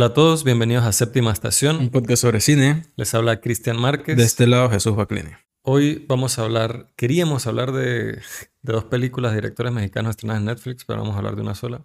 [0.00, 1.76] Hola a todos, bienvenidos a Séptima Estación.
[1.76, 2.84] Un podcast sobre cine.
[2.96, 4.16] Les habla Cristian Márquez.
[4.16, 5.28] De este lado, Jesús Baclini.
[5.60, 10.46] Hoy vamos a hablar, queríamos hablar de, de dos películas de directores mexicanos estrenadas en
[10.46, 11.82] Netflix, pero vamos a hablar de una sola.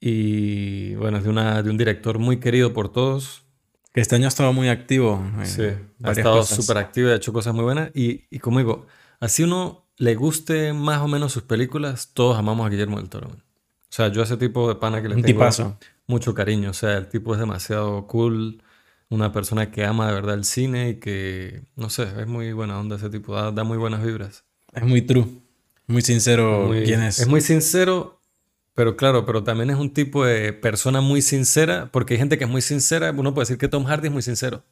[0.00, 3.44] Y bueno, es de, una, de un director muy querido por todos.
[3.92, 5.22] Que este año ha estado muy activo.
[5.42, 5.64] Sí,
[6.02, 7.90] ha estado súper activo y ha hecho cosas muy buenas.
[7.94, 8.86] Y, y como digo,
[9.20, 13.28] así uno le guste más o menos sus películas, todos amamos a Guillermo del Toro.
[13.28, 15.78] O sea, yo a ese tipo de pana que le Un tengo tipazo.
[16.08, 16.70] Mucho cariño.
[16.70, 18.62] O sea, el tipo es demasiado cool,
[19.08, 22.80] una persona que ama de verdad el cine y que, no sé, es muy buena
[22.80, 24.44] onda ese tipo, da, da muy buenas vibras.
[24.72, 25.26] Es muy true.
[25.86, 27.20] Muy sincero Muy- quién es.
[27.20, 28.20] Es muy sincero,
[28.74, 32.44] pero claro, pero también es un tipo de persona muy sincera, porque hay gente que
[32.44, 34.64] es muy sincera, uno puede decir que Tom Hardy es muy sincero.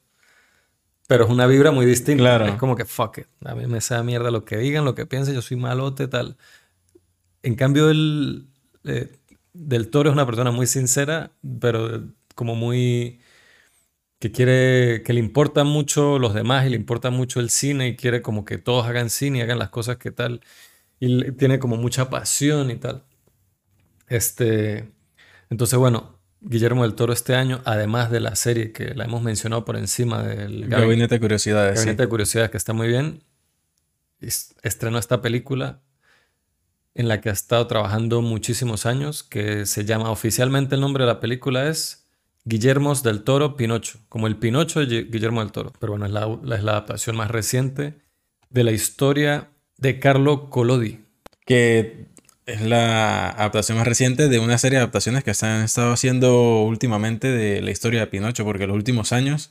[1.08, 2.20] Pero es una vibra muy distinta.
[2.20, 2.46] Claro.
[2.46, 3.26] Es como que fuck it.
[3.44, 6.36] A mí me da mierda lo que digan, lo que piensen, yo soy malote, tal.
[7.42, 8.48] En cambio, el
[8.84, 9.15] eh,
[9.58, 12.04] del Toro es una persona muy sincera, pero
[12.34, 13.20] como muy
[14.18, 17.96] que quiere, que le importa mucho los demás y le importa mucho el cine y
[17.96, 20.40] quiere como que todos hagan cine y hagan las cosas que tal.
[21.00, 23.04] Y tiene como mucha pasión y tal.
[24.08, 24.90] Este,
[25.50, 29.64] entonces, bueno, Guillermo del Toro este año, además de la serie que la hemos mencionado
[29.64, 31.80] por encima del Gabi- Gabinete de Curiosidades.
[31.80, 31.84] sí.
[31.86, 33.22] Gabinete de Curiosidades, que está muy bien,
[34.20, 35.82] es- estrenó esta película
[36.96, 41.08] en la que ha estado trabajando muchísimos años, que se llama oficialmente el nombre de
[41.12, 42.06] la película es
[42.44, 45.72] Guillermos del Toro Pinocho, como el Pinocho de Gui- Guillermo del Toro.
[45.78, 47.94] Pero bueno, es la, es la adaptación más reciente
[48.50, 51.00] de la historia de Carlo Collodi.
[51.44, 52.06] Que
[52.46, 56.62] es la adaptación más reciente de una serie de adaptaciones que se han estado haciendo
[56.62, 59.50] últimamente de la historia de Pinocho, porque en los últimos años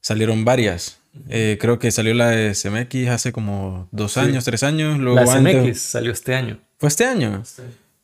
[0.00, 0.98] salieron varias.
[1.28, 4.20] Eh, creo que salió la de CMX hace como dos Sí.
[4.20, 4.98] años, tres años.
[4.98, 6.58] Luego La antes- SMX salió este año.
[6.78, 7.42] Fue este año.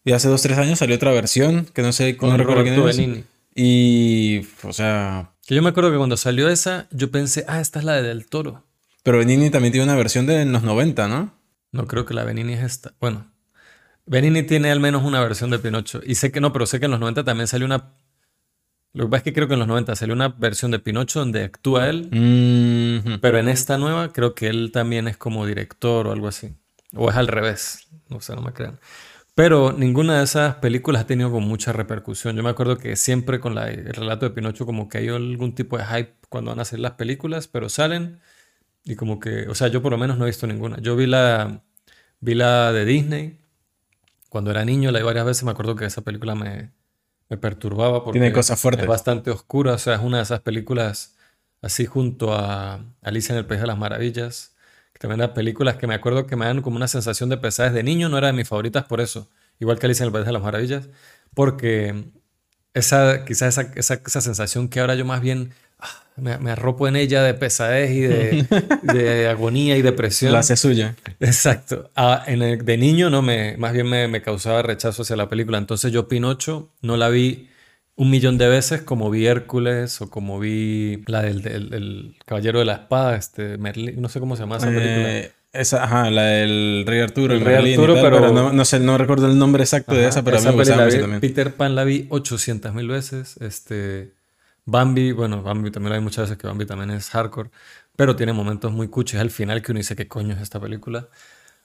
[0.05, 3.25] Y hace dos, tres años salió otra versión, que no sé, no recuerdo quién es.
[3.55, 7.79] Y, o sea, Que yo me acuerdo que cuando salió esa, yo pensé, ah, esta
[7.79, 8.65] es la de Del Toro.
[9.03, 11.35] pero Benini también tiene una versión de los 90, ¿no?
[11.71, 12.95] No creo que la Benini es esta.
[13.01, 13.31] Bueno,
[14.07, 16.01] Benini tiene al menos una versión de Pinocho.
[16.05, 17.95] Y sé que no, pero sé que en los 90 también salió una.
[18.95, 21.21] Lo que pasa es que creo que en los 90 salió una versión de Pinocho
[21.21, 22.09] donde actúa él.
[22.11, 23.21] Mhm.
[23.21, 26.55] Pero en esta nueva creo que él también es como director o algo así.
[26.95, 27.89] O es al revés.
[28.09, 28.79] No sé, no me crean.
[29.35, 32.37] Pero ninguna de esas películas ha tenido como mucha repercusión.
[32.37, 35.55] Yo me acuerdo que siempre con la- el relato de Pinocho como que hay algún
[35.55, 38.21] tipo de hype cuando van a hacer las películas, pero salen
[38.85, 40.79] y como que, o sea, yo por lo menos no he visto ninguna.
[40.81, 41.63] Yo vi la,
[42.21, 43.41] vi la de Disney
[44.29, 45.45] cuando era niño, la vi varias veces.
[45.45, 46.73] Me acuerdo que esa película me,
[47.29, 48.85] me perturbaba porque Tiene cosas fuertes.
[48.85, 49.75] es bastante oscura.
[49.75, 51.17] O sea, es una de esas películas
[51.63, 54.52] así junto a Alicia en el País de las Maravillas.
[55.11, 58.09] Eran películas que me acuerdo que me dan como una sensación de pesadez de niño.
[58.09, 59.29] No era de mis favoritas por eso.
[59.61, 60.89] Igual que Alicia en el País de las Maravillas.
[61.35, 62.05] Porque
[62.75, 66.89] esa, quizás esa, esa, esa sensación que ahora yo más bien ah, me, me arropo
[66.89, 68.47] en ella de pesadez y de,
[68.83, 70.33] de agonía y depresión.
[70.33, 70.95] La hace suya.
[71.21, 71.91] Exacto.
[71.97, 75.29] Ah, en el- de niño no me, más bien me, me causaba rechazo hacia la
[75.29, 75.59] película.
[75.59, 77.49] Entonces yo Pinocho no la vi
[77.97, 82.59] un millón de veces como vi Hércules o como vi la del, del- del Caballero
[82.61, 85.19] de la Espada, este Merlín, no sé cómo se llama esa película.
[85.19, 88.53] Eh, esa, ajá, la del Rey Arturo, El el Rey Merlín Arturo, tal, pero- no,
[88.53, 90.63] no sé, no recuerdo el nombre exacto de Ajá, esa, pero esa a mí me
[90.65, 91.21] gustaba también.
[91.21, 93.37] Peter Pan la vi 800 mil veces.
[93.37, 94.13] Este,
[94.65, 97.51] Bambi, bueno, Bambi también la vi muchas veces que Bambi también es hardcore,
[97.97, 101.09] pero tiene momentos muy cuches al final que uno dice qué coño es esta película.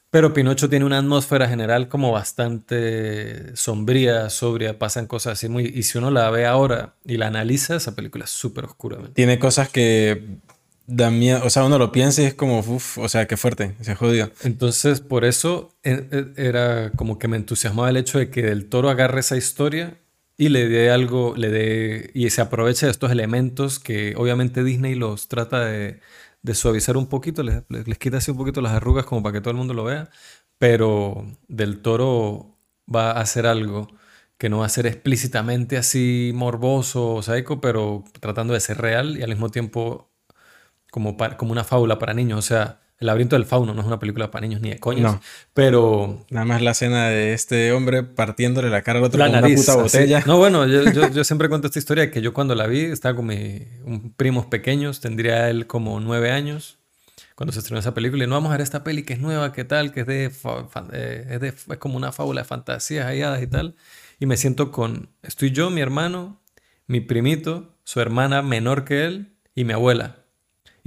[0.09, 5.65] Pero Pinocho tiene una atmósfera general como bastante sombría, sobria, pasan cosas así muy...
[5.65, 8.97] Y si uno la ve ahora y la analiza, esa película es súper oscura.
[8.97, 9.13] man.
[9.13, 10.37] Tiene cosas que
[10.87, 13.75] dan miedo, o sea, uno lo piensa y es como, uff, o sea, qué fuerte,
[13.81, 14.31] se jodido.
[14.43, 18.69] Entonces, por eso e- e- era como que me entusiasmaba el hecho de que Del
[18.69, 19.97] Toro agarre esa historia
[20.37, 24.95] y le dé algo, le dé, y se aproveche de estos elementos que obviamente Disney
[24.95, 25.99] los trata de,
[26.47, 29.41] de suavizar un poquito, les, les- quita así un poquito las arrugas como para que
[29.41, 30.09] todo el mundo lo vea,
[30.57, 32.57] pero Del Toro
[32.93, 33.87] va a hacer algo
[34.37, 39.17] que no va a ser explícitamente así morboso o psycho, pero tratando de ser real
[39.17, 40.11] y al mismo tiempo
[40.91, 42.39] como, pa- como una fábula para niños.
[42.39, 45.03] O sea, El laberinto del fauno no es una película para niños ni de coños.
[45.13, 45.21] No.
[45.53, 49.33] Pero Nada más la escena de este hombre partiéndole la cara al otro la con
[49.41, 49.57] nariz.
[49.57, 49.97] una puta así.
[49.97, 50.23] botella.
[50.25, 53.15] No, bueno, yo, yo- yo siempre cuento esta historia que yo cuando la vi estaba
[53.15, 53.61] con mis
[54.15, 56.79] primos pequeños, tendría él como nueve años
[57.35, 59.53] cuando se estrenó esa película y no vamos a ver esta peli que es nueva,
[59.53, 60.31] que tal, que es de,
[60.93, 63.75] eh, es de- es como una fábula de fantasías halladas y tal.
[64.19, 66.41] Y me siento con, estoy yo, mi hermano,
[66.87, 70.15] mi primito, su hermana menor que él y mi abuela.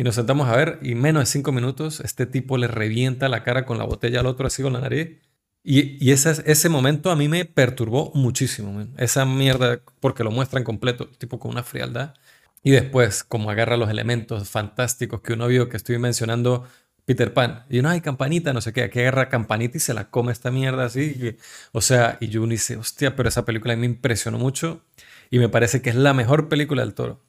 [0.01, 3.29] Y nos sentamos a ver y en menos de cinco minutos este tipo le revienta
[3.29, 5.19] la cara con la botella al otro así con la nariz
[5.63, 10.65] Y, y ese, ese momento a mí me perturbó muchísimo, esa mierda, porque lo muestran
[10.65, 12.15] completo, tipo con una frialdad.
[12.63, 16.67] Y después, como agarra los elementos fantásticos que uno vio, que estoy mencionando
[17.05, 17.67] Peter Pan.
[17.69, 20.51] Y uno, hay campanita, no sé qué, aquí agarra campanita y se la come esta
[20.51, 21.37] mierda así.
[21.73, 24.83] o sea, y yo dice, hostia, pero esa película a mí me impresionó mucho
[25.31, 27.23] y me parece que es la mejor película del toro.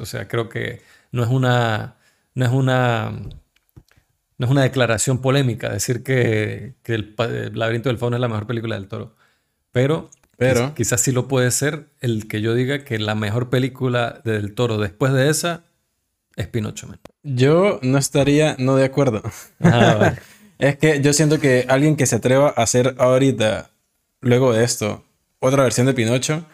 [0.00, 0.80] O sea, creo que
[1.12, 1.96] no es una,
[2.34, 3.10] no es una,
[4.38, 7.14] no es una declaración polémica decir que, que el,
[7.54, 9.14] laberinto del fauno es la mejor película del toro.
[9.70, 14.20] Pero, pero quizás sí lo puede ser el que yo diga que la mejor película
[14.24, 15.64] del toro después de esa
[16.36, 16.88] es Pinocho.
[17.22, 19.22] Yo no estaría no de acuerdo.
[19.60, 20.14] Ah,
[20.58, 23.70] es que yo siento que alguien que se atreva a hacer ahorita,
[24.20, 25.04] luego de esto,
[25.40, 26.44] otra versión de Pinocho,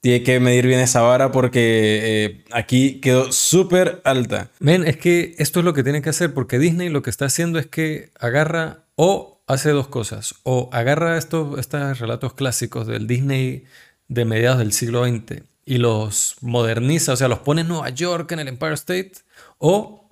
[0.00, 4.50] tiene que medir bien esa vara porque eh, aquí quedó súper alta.
[4.58, 7.26] Men, es que esto es lo que tiene que hacer porque Disney lo que está
[7.26, 10.34] haciendo es que agarra o hace dos cosas.
[10.42, 13.64] O agarra estos, estos relatos clásicos del Disney
[14.08, 18.32] de mediados del siglo XX y los moderniza, o sea, los pone en Nueva York,
[18.32, 19.12] en el Empire State,
[19.58, 20.10] o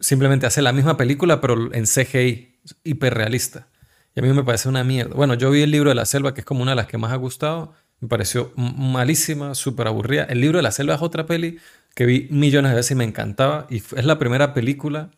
[0.00, 3.68] simplemente hace la misma película pero en CGI, hiperrealista.
[4.14, 5.14] Y a mí me parece una mierda.
[5.14, 6.98] Bueno, yo vi el libro de la selva, que es como una de las que
[6.98, 10.24] más ha gustado me pareció malísima, súper aburrida.
[10.24, 11.58] El libro de la selva es otra peli
[11.94, 13.68] que vi millones de veces y me encantaba.
[13.70, 15.12] Y es la primera película,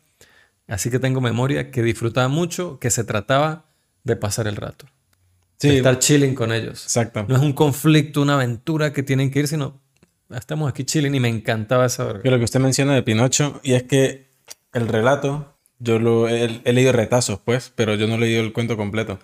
[0.67, 3.65] así que tengo memoria, que disfrutaba mucho, que se trataba
[4.03, 4.85] de pasar el rato.
[5.59, 6.83] de estar chilling con ellos.
[6.83, 7.25] Exacto.
[7.27, 9.81] No es un conflicto, una aventura que tienen que ir, sino
[10.29, 13.73] estamos aquí chilling y me encantaba esa Que lo que usted menciona de Pinocho, y
[13.73, 14.27] es que
[14.73, 18.53] el relato, yo lo he, he leído retazos, pues, pero yo no he leído el
[18.53, 19.17] cuento completo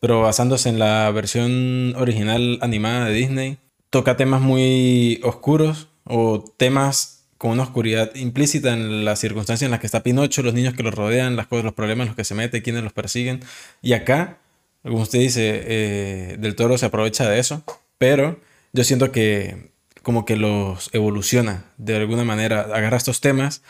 [0.00, 3.58] pero basándose en la versión original animada de Disney,
[3.90, 9.80] toca temas muy oscuros o temas con una oscuridad implícita en las circunstancias en las
[9.80, 12.24] que está Pinocho, los niños que lo rodean, las cosas, los problemas en los que
[12.24, 13.40] se mete, quienes los persiguen.
[13.82, 14.38] Y acá,
[14.82, 17.62] como usted dice, eh, Del Toro se aprovecha de eso,
[17.98, 18.40] pero
[18.72, 19.70] yo siento que
[20.02, 23.62] como que los evoluciona de alguna manera, agarra estos temas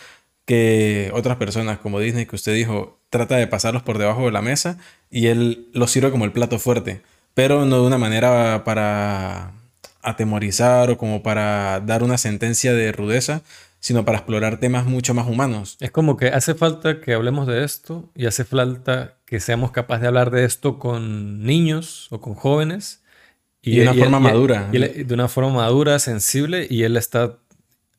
[0.44, 4.42] que otras personas como Disney, que usted dijo, trata de pasarlos por debajo de la
[4.42, 4.78] mesa
[5.10, 7.02] y él los sirve como el plato fuerte,
[7.34, 9.52] pero no de una manera para
[10.02, 13.42] atemorizar o como para dar una sentencia de rudeza,
[13.80, 15.76] sino para explorar temas mucho más humanos.
[15.80, 20.02] Es como que hace falta que hablemos de esto y hace falta que seamos capaces
[20.02, 23.02] de hablar de esto con niños o con jóvenes.
[23.62, 24.68] Y, de una forma madura.
[24.70, 27.38] de una forma madura, sensible, y él está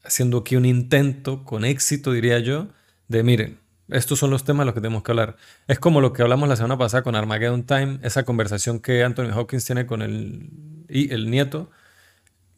[0.04, 2.68] haciendo aquí un intento con éxito, diría yo,
[3.10, 3.60] de miren,
[3.90, 5.38] estos son los temas de los que tenemos que hablar.
[5.68, 9.32] Es como lo que hablamos la semana pasada con Armageddon Time, esa conversación que Anthony
[9.32, 10.50] Hawkins tiene con el,
[10.90, 11.70] y el nieto,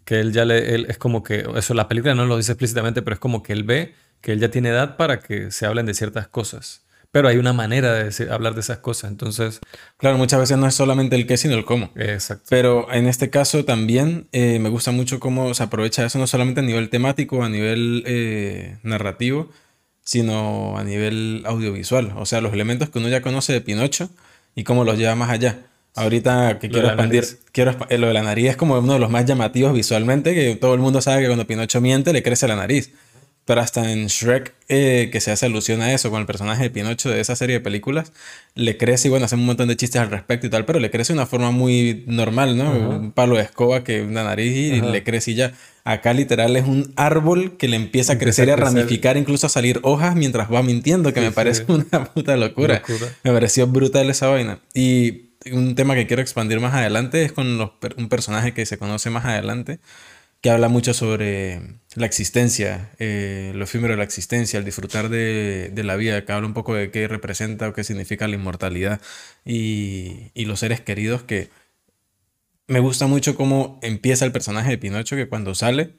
[0.06, 3.02] que él ya le, él, es como que, eso la película no lo dice explícitamente,
[3.02, 5.86] pero es como que él ve que él ya tiene edad para que se hablen
[5.86, 6.84] de ciertas cosas.
[7.12, 9.62] Pero hay una manera de hablar de esas cosas, entonces...
[9.98, 11.92] Claro, muchas veces no es solamente el qué, sino el cómo.
[11.96, 12.46] Exacto.
[12.50, 16.60] Pero en este caso también eh, me gusta mucho cómo se aprovecha eso, no solamente
[16.60, 19.50] a nivel temático, a nivel eh, narrativo,
[20.10, 22.14] sino a nivel audiovisual.
[22.18, 24.10] O sea, los elementos que uno ya conoce de Pinocho
[24.56, 25.60] y cómo los lleva más allá.
[25.94, 29.12] Ahorita que quiero expandir, quiero eh, lo de la nariz es como uno de los
[29.12, 32.56] más llamativos visualmente, que todo el mundo sabe que cuando Pinocho miente le crece la
[32.56, 32.92] nariz.
[33.50, 36.70] Pero hasta en Shrek, eh, que se hace alusión a eso con el personaje de
[36.70, 38.12] Pinocho de esa serie de películas,
[38.54, 40.92] le crece y bueno, hace un montón de chistes al respecto y tal, pero le
[40.92, 42.72] crece de una forma muy normal, ¿no?
[42.72, 45.54] Un palo de escoba que una nariz y le crece y ya.
[45.84, 49.50] Acá literal es un árbol que le empieza a crecer y a, ramificar, incluso a
[49.50, 52.84] salir hojas mientras va mintiendo, que me parece una puta locura.
[53.24, 54.60] Me pareció brutal esa vaina.
[54.76, 57.48] Y un tema que quiero expandir más adelante es con
[57.98, 59.80] un personaje que se conoce más adelante,
[60.42, 65.72] que habla mucho sobre la existencia, eh, lo efímero de la existencia, el disfrutar de,
[65.76, 69.02] la vida, que habla un poco de qué representa o qué significa la inmortalidad
[69.46, 71.50] y, y los seres queridos que
[72.68, 75.96] me gusta mucho cómo empieza el personaje de Pinocho, que cuando sale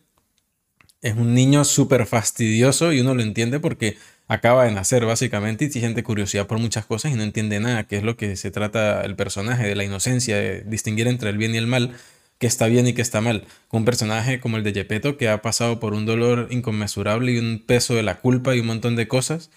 [1.03, 5.71] es un niño súper fastidioso y uno lo entiende porque acaba de nacer básicamente y
[5.71, 9.03] siente curiosidad por muchas cosas y no entiende nada, que es lo que se trata
[9.03, 11.95] el personaje, de la inocencia, de distinguir entre el bien y el mal
[12.41, 13.47] que está bien y que está mal.
[13.71, 17.63] Un personaje como el de Gepetto que ha pasado por un dolor inconmensurable y un
[17.65, 19.51] peso de la culpa y un montón de cosas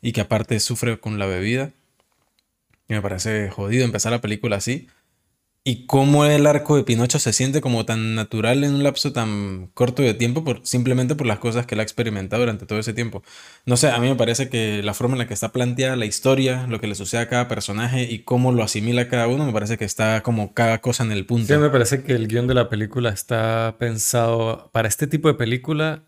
[0.00, 1.72] y que aparte sufre con la bebida.
[2.86, 4.88] Me parece jodido empezar la película así
[5.68, 9.66] y cómo el arco de Pinocho se siente como tan natural en un lapso tan
[9.74, 13.22] corto de tiempo simplemente por las cosas que él ha experimentado durante todo ese tiempo.
[13.66, 16.06] No sé, a mí me parece que la forma en la que está planteada la
[16.06, 19.52] historia, lo que le sucede a cada personaje y cómo lo asimila cada uno, me
[19.52, 21.52] parece que está como cada cosa en el punto.
[21.52, 25.34] Sí, me parece que el guion de la película está pensado para este tipo de
[25.34, 26.04] película.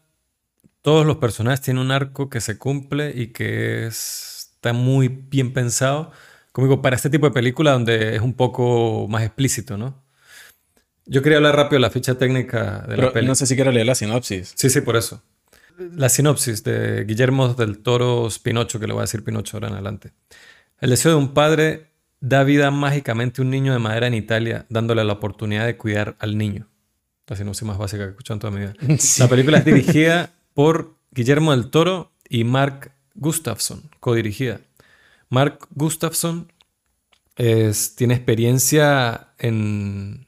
[0.80, 6.12] Todos los personajes tienen un arco que se cumple y que está muy bien pensado
[6.52, 10.02] como digo, para este tipo de película donde es un poco más explícito, ¿no?
[11.06, 13.26] Yo quería hablar rápido de la ficha técnica de la peli.
[13.26, 14.52] no sé si quiero leer la sinopsis.
[14.54, 15.22] Sí, sí, por eso.
[15.96, 19.74] La sinopsis de Guillermo del Toro Pinocho, que le voy a decir Pinocho ahora en
[19.74, 20.12] adelante.
[20.80, 21.88] El deseo de un padre
[22.20, 26.16] da vida mágicamente a un niño de madera en Italia, dándole la oportunidad de cuidar
[26.18, 26.68] al niño.
[27.26, 28.74] La sinopsis más básica que he escuchado en toda mi vida.
[28.98, 29.22] Sí.
[29.22, 34.60] La película es dirigida por Guillermo del Toro y Mark Gustafson, codirigida.
[35.30, 36.52] Mark Gustafson
[37.36, 40.26] es- tiene experiencia en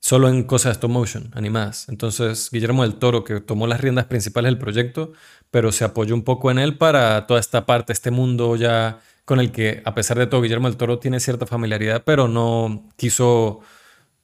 [0.00, 1.88] solo en cosas de stop motion, animadas.
[1.88, 5.12] Entonces, Guillermo del Toro, que tomó las riendas principales del proyecto,
[5.50, 9.40] pero se apoyó un poco en él para toda esta parte, este mundo ya con
[9.40, 13.60] el que, a pesar de todo, Guillermo del Toro tiene cierta familiaridad, pero no quiso,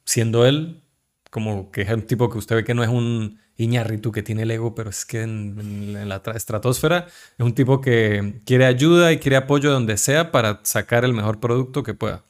[0.04, 0.82] siendo él,
[1.30, 4.42] como que es un tipo que usted ve que no es un Iñárritu que tiene
[4.42, 9.12] el ego, pero es que en, la tra- estratosfera es un tipo que quiere ayuda
[9.12, 12.25] y quiere apoyo donde sea para sacar el mejor producto que pueda.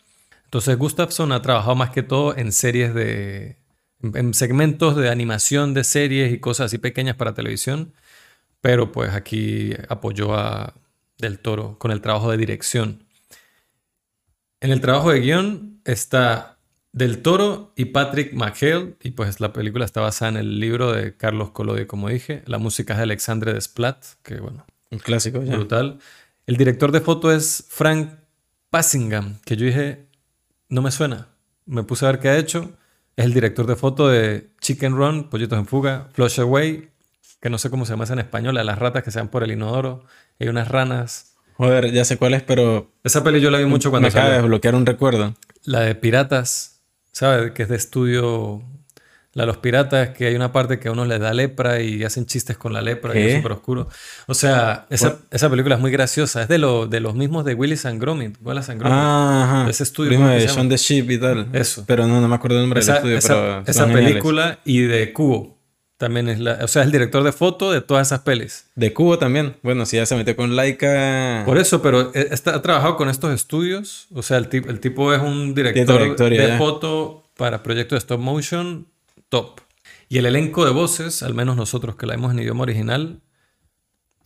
[0.45, 3.57] Entonces Gustafsson ha trabajado más que todo en series de...
[4.03, 7.95] en segmentos de animación de series y cosas así pequeñas para televisión,
[8.61, 10.75] pero pues aquí apoyó a
[11.19, 13.05] Del Toro con el trabajo de dirección.
[14.61, 16.52] En el trabajo de guion está
[16.93, 21.17] Del Toro y Patrick McHale, y pues la película está basada en el libro de
[21.17, 22.43] Carlos Collodi, como dije.
[22.47, 25.55] La música es de Alexandre Desplat, que bueno, Un clásico ya.
[25.57, 25.99] brutal.
[26.47, 28.11] El director de foto es Frank
[28.69, 30.07] Passingham, que yo dije,
[30.69, 31.29] no me suena.
[31.65, 32.73] Me puse a ver qué ha hecho.
[33.17, 36.91] Es el director de foto de Chicken Run, Pollitos en Fuga, Flush Away,
[37.41, 39.43] que no sé cómo se llama en español, a las ratas que se van por
[39.43, 40.05] el inodoro.
[40.39, 41.37] Hay unas ranas.
[41.55, 44.29] Joder, ya sé cuál es, pero Esa peli yo la vi mucho cuando me acaba
[44.31, 45.35] de desbloquear un recuerdo.
[45.65, 46.72] La de Piratas,
[47.13, 47.53] ¿sabes?
[47.53, 48.63] Que es de estudio.
[49.35, 52.27] La los piratas, que hay una parte que a uno les da lepra y hacen
[52.27, 53.31] chistes con la lepra y ¿Qué?
[53.31, 53.89] es súper oscuro.
[54.27, 56.43] O sea, esa, esa película es muy graciosa.
[56.43, 58.37] Es de, lo, de los mismos de Willis and Gromit.
[58.43, 58.99] Wallace and Gromit.
[59.01, 59.71] Ah, ajá.
[59.71, 60.57] Ese estudio, Primo ¿cómo que de se llama?
[60.59, 61.49] Shaun the Sheep y tal.
[61.55, 61.85] Eso.
[61.87, 64.83] Pero no, no me acuerdo el nombre esa del estudio, esa- pero esa película y
[64.83, 65.57] de Cubo.
[66.03, 66.59] También es la.
[66.65, 68.67] O sea, es el director de foto de todas esas pelis.
[68.75, 69.55] De Cubo también.
[69.63, 71.45] Bueno, si ya se metió con Laika.
[71.47, 74.09] Por eso, pero eh, está, ha trabajado con estos estudios.
[74.13, 76.59] O sea, el, tip- el tipo es un director de ya.
[76.59, 78.89] foto para proyectos de stop motion
[79.29, 79.61] top.
[80.09, 83.21] Y el elenco de voces, al menos nosotros que la vemos en idioma original,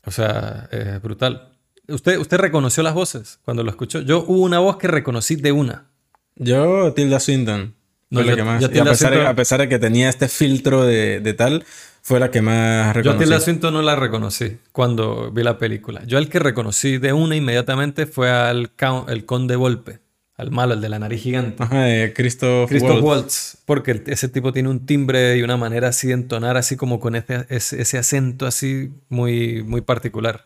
[0.06, 1.52] o sea, es brutal.
[1.88, 4.00] ¿Usted, ¿Usted reconoció las voces cuando lo escuchó?
[4.00, 5.90] Yo hubo una voz que reconocí de una.
[6.36, 7.75] Yo, Tilda Swinton.
[8.10, 8.60] No, fue la yo- que más.
[8.60, 11.64] yo a pesar, a pesar de que tenía este filtro de, de tal,
[12.02, 13.18] fue la que más Yo a reconocí.
[13.24, 16.02] Tilda Swinton no la reconocí cuando vi la película.
[16.06, 18.70] Yo al que reconocí de una inmediatamente fue al
[19.08, 19.98] el conde Volpe,
[20.36, 21.60] al malo, el de la nariz gigante.
[21.64, 23.04] Ajá, de Christoph, Christoph Waltz.
[23.04, 27.00] Waltz, porque ese tipo tiene un timbre y una manera así de entonar, así como
[27.00, 30.44] con ese, ese, ese acento así muy, muy particular.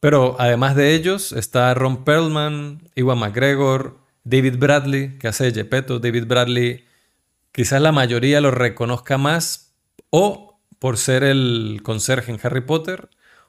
[0.00, 5.98] Pero además de ellos está Ron Perlman, Iwan McGregor, David Bradley, que hace de Gepetto.
[5.98, 6.84] David Bradley,
[7.52, 9.74] quizás la mayoría lo reconozca más
[10.10, 13.08] o por ser el conserje en Harry Potter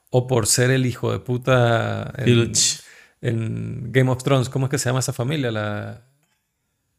[0.09, 4.49] o por ser el hijo de puta en, Game of Thrones.
[4.49, 5.51] ¿Cómo es que se llama esa familia?
[5.51, 6.01] La,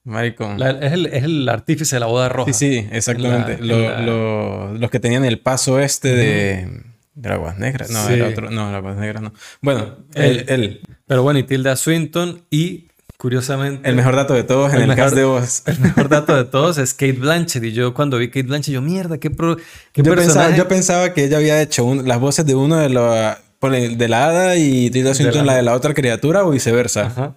[0.04, 0.59] Maricón.
[0.59, 2.52] la- es, el, es el artífice de la boda roja.
[2.52, 3.59] Sí, sí, exactamente.
[3.61, 6.83] La- Lo- en la- lo- los que tenían el paso este de,
[7.14, 7.90] de Aguas Negras.
[7.90, 8.14] No, Sí.
[8.14, 8.50] era otro.
[8.50, 9.33] No, Aguas Negras no.
[9.62, 10.45] Bueno, Él.
[10.49, 10.80] él, él.
[11.06, 12.86] Pero bueno, y Tilda Swinton y
[13.18, 13.88] curiosamente...
[13.88, 15.62] El mejor dato de todos en El mejor- cast de voz.
[15.66, 17.64] el mejor dato de todos es Kate Blanchett.
[17.64, 20.56] Y yo cuando vi Kate Blanchett, yo, mierda, qué, pro- qué Yo pensaba, personaje.
[20.58, 24.26] yo pensaba que ella había hecho un- las voces de uno de el- de la
[24.28, 27.06] hada y Tilda Swinton la- la de la otra criatura o viceversa.
[27.06, 27.35] Ajá.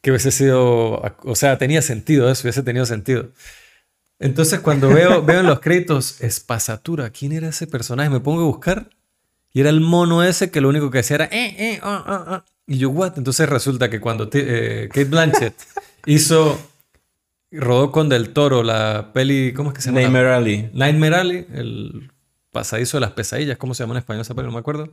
[0.00, 3.30] Que hubiese sido, o sea, tenía sentido eso, hubiese tenido sentido.
[4.18, 8.10] Entonces cuando veo, veo en los créditos Espasatura, ¿quién era ese personaje?
[8.10, 8.90] Me pongo a buscar
[9.52, 12.24] y era el mono ese que lo único que hacía era eh, eh, ah, ah,
[12.28, 12.44] ah.
[12.66, 13.14] Y yo, what?
[13.16, 15.54] Entonces resulta que cuando eh, Kate Blanchett
[16.06, 16.58] hizo,
[17.50, 20.00] rodó con Del Toro la peli, ¿cómo es que se llama?
[20.00, 20.70] Nightmare Alley.
[20.72, 22.10] Nightmare Alley, el
[22.50, 24.46] pasadizo de las pesadillas, ¿cómo se llama en español esa peli?
[24.46, 24.90] No me acuerdo.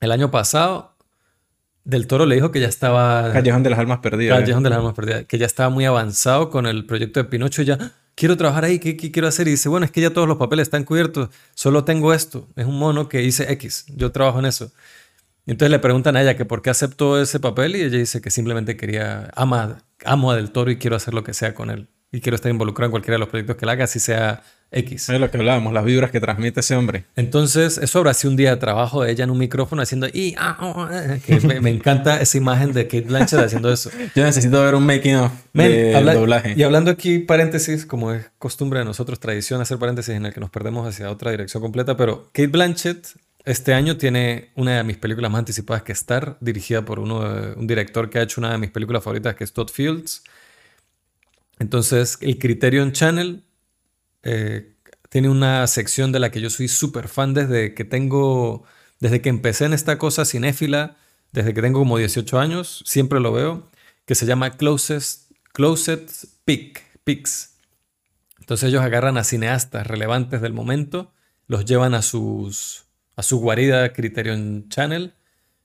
[0.00, 0.96] El año pasado,
[1.84, 3.32] Del Toro le dijo que ya estaba...
[3.32, 4.38] Callejón de las Almas Perdidas.
[4.40, 7.62] Callejón de las Almas Perdidas, que ya estaba muy avanzado con el proyecto de Pinocho
[7.62, 9.48] y ya, "Ah, quiero trabajar ahí, ¿qué, qué quiero hacer?
[9.48, 12.66] Y dice, bueno, es que ya todos los papeles están cubiertos, solo tengo esto, es
[12.66, 14.72] un mono que hice X, yo trabajo en eso.
[15.46, 18.20] Y entonces le preguntan a ella que por qué aceptó ese papel y ella dice
[18.20, 21.70] que simplemente quería, ama, amo a Del Toro y quiero hacer lo que sea con
[21.70, 21.88] él.
[22.12, 25.08] Y quiero estar involucrado en cualquiera de los proyectos que él haga, así sea X.
[25.08, 27.04] Es lo que hablábamos, las vibras que transmite ese hombre.
[27.16, 30.34] Entonces, eso habrá sido un día de trabajo de ella en un micrófono haciendo y
[30.38, 33.90] ah, ah, ah", que me, me encanta esa imagen de Kate Blanchett haciendo eso.
[34.14, 36.54] Yo necesito ver un making of del habla- doblaje.
[36.54, 40.40] Y hablando aquí, paréntesis, como es costumbre de nosotros, tradición hacer paréntesis en el que
[40.40, 43.06] nos perdemos hacia otra dirección completa, pero Kate Blanchett
[43.44, 47.20] este año tiene una de mis películas más anticipadas que Star, dirigida por uno,
[47.56, 50.22] un director que ha hecho una de mis películas favoritas, que es Todd Fields.
[51.58, 53.44] Entonces, el Criterion Channel
[54.22, 54.74] eh,
[55.08, 58.64] tiene una sección de la que yo soy súper fan desde que tengo,
[59.00, 60.96] desde que empecé en esta cosa cinéfila,
[61.32, 63.70] desde que tengo como 18 años, siempre lo veo,
[64.06, 66.10] que se llama Closest, Closet
[66.44, 67.56] Pick, Picks.
[68.38, 71.12] Entonces ellos agarran a cineastas relevantes del momento,
[71.46, 72.84] los llevan a sus
[73.16, 75.14] a su guarida Criterion Channel,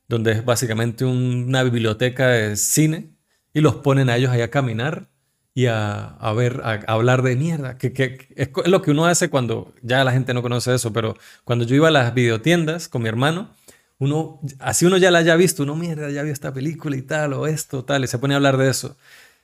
[0.08, 3.12] donde es básicamente una biblioteca de cine,
[3.54, 5.10] y los ponen a ellos ahí a caminar
[5.54, 10.04] y a, ver, a, hablar de mierda, que, es, lo que uno hace cuando ya
[10.04, 13.50] la gente no conoce eso, pero cuando yo iba a las videotiendas con mi hermano,
[13.98, 17.34] uno, así uno ya la haya visto, uno mierda, ya vio esta película y tal,
[17.34, 18.96] o esto, tal, y se pone a hablar de eso.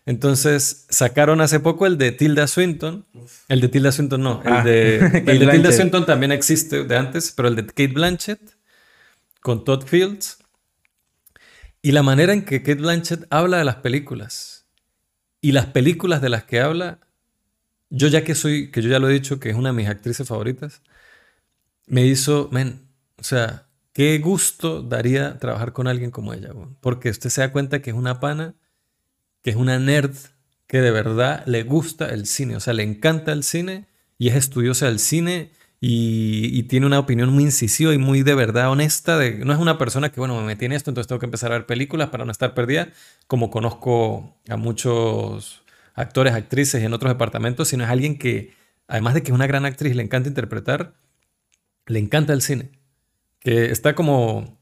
[0.06, 3.06] Entonces sacaron hace poco el de Tilda Swinton.
[3.48, 4.42] El de Tilda Swinton no.
[4.44, 7.88] El ah, de, el de Tilda Swinton también existe de antes, pero el de Kate
[7.88, 8.42] Blanchett
[9.42, 10.40] con Todd Fields.
[11.82, 14.64] Y la manera en que Kate Blanchett habla de las películas
[15.44, 17.00] y las películas de las que habla,
[17.90, 19.90] yo ya que soy, que yo ya lo he dicho, que es una de mis
[19.90, 20.82] actrices favoritas,
[21.86, 27.30] me hizo, men, o sea, qué gusto daría trabajar con alguien como ella, porque usted
[27.30, 28.56] se da cuenta que es una pana
[29.44, 30.16] que es una nerd
[30.68, 33.86] que de verdad le gusta el cine, o sea, le encanta el cine
[34.18, 38.72] y es estudiosa del cine y, tiene una opinión muy incisiva y muy de verdad
[38.72, 39.20] honesta.
[39.40, 41.58] No es una persona que, bueno, me metí en esto, entonces tengo que empezar a
[41.58, 42.88] ver películas para no estar perdida,
[43.28, 45.62] como conozco a muchos
[45.94, 48.54] actores, actrices y en otros departamentos, sino es alguien que,
[48.88, 50.96] además de que es una gran actriz le encanta interpretar,
[51.86, 52.72] le encanta el cine.
[53.40, 54.58] Que está como...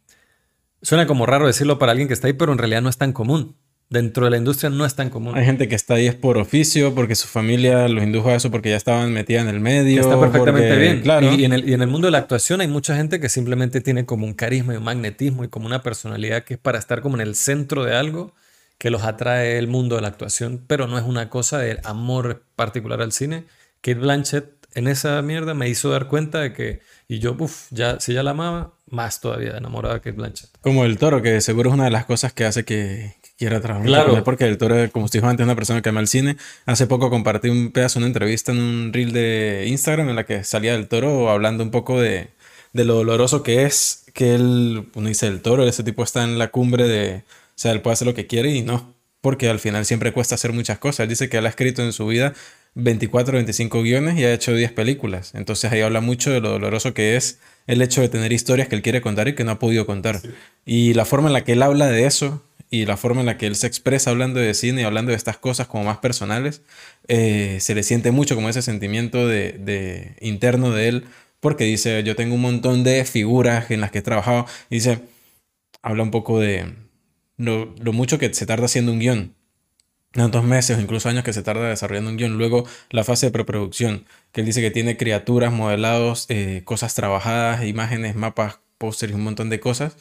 [0.81, 3.13] Suena como raro decirlo para alguien que está ahí, pero en realidad no es tan
[3.13, 3.61] común
[3.91, 5.38] dentro de la industria no es tan común.
[5.38, 8.50] Hay gente que está ahí es por oficio, porque su familia los indujo a eso,
[8.50, 10.01] porque ya estaban metida en el medio.
[10.01, 11.01] está perfectamente bien.
[11.01, 11.31] Claro.
[11.33, 13.81] Y, en el, y, en el, mundo de la actuación hay mucha gente que simplemente
[13.81, 17.01] tiene como un carisma y un magnetismo y como una personalidad que es para estar
[17.01, 18.33] como en el centro de algo
[18.77, 22.44] que los atrae el mundo de la actuación, pero no es una cosa de amor
[22.55, 23.44] particular al cine.
[23.81, 28.00] Kate Blanchett en esa mierda me hizo dar cuenta de que, y yo, uff, ya,
[28.00, 30.50] si ya la amaba, más todavía enamorada de Kate Blanchett.
[30.61, 33.88] Como el toro, que seguro es una de las cosas que hace que, quiera trabajar
[33.88, 34.24] claro.
[34.24, 36.38] porque el toro, como dijo antes, es una persona que ama el cine.
[36.68, 40.44] Hace poco compartí un pedazo, una entrevista en un reel de Instagram en la que
[40.44, 42.27] salía del toro hablando un poco de,
[42.74, 46.38] de lo doloroso que es que él, uno dice el toro, ese tipo está en
[46.38, 47.22] la cumbre de, o
[47.56, 50.54] sea, él puede hacer lo que quiere y no, porque al final siempre cuesta hacer
[50.54, 51.00] muchas cosas.
[51.00, 52.34] Él dice que él ha escrito en su vida
[52.75, 55.34] 24, 25 guiones y ha hecho 10 películas.
[55.34, 58.75] Entonces ahí habla mucho de lo doloroso que es el hecho de tener historias que
[58.75, 60.22] él quiere contar y que no ha podido contar.
[60.64, 63.38] Y la forma en la que él habla de eso y la forma en la
[63.38, 66.62] que él se expresa hablando de cine y hablando de estas cosas como más personales,
[67.10, 71.05] eh, se le siente mucho como ese sentimiento de, interno de él,
[71.42, 75.01] porque dice, yo tengo un montón de figuras en las que he trabajado, y dice,
[75.81, 76.74] habla un poco de
[77.36, 79.36] lo, lo mucho que se tarda haciendo un guion,
[80.12, 82.38] tantos meses o incluso años que se tarda desarrollando un guion.
[82.38, 87.66] Luego la fase de preproducción, que él dice que tiene criaturas, modelados, eh, cosas trabajadas,
[87.66, 89.98] imágenes, mapas, pósteres, un montón de cosas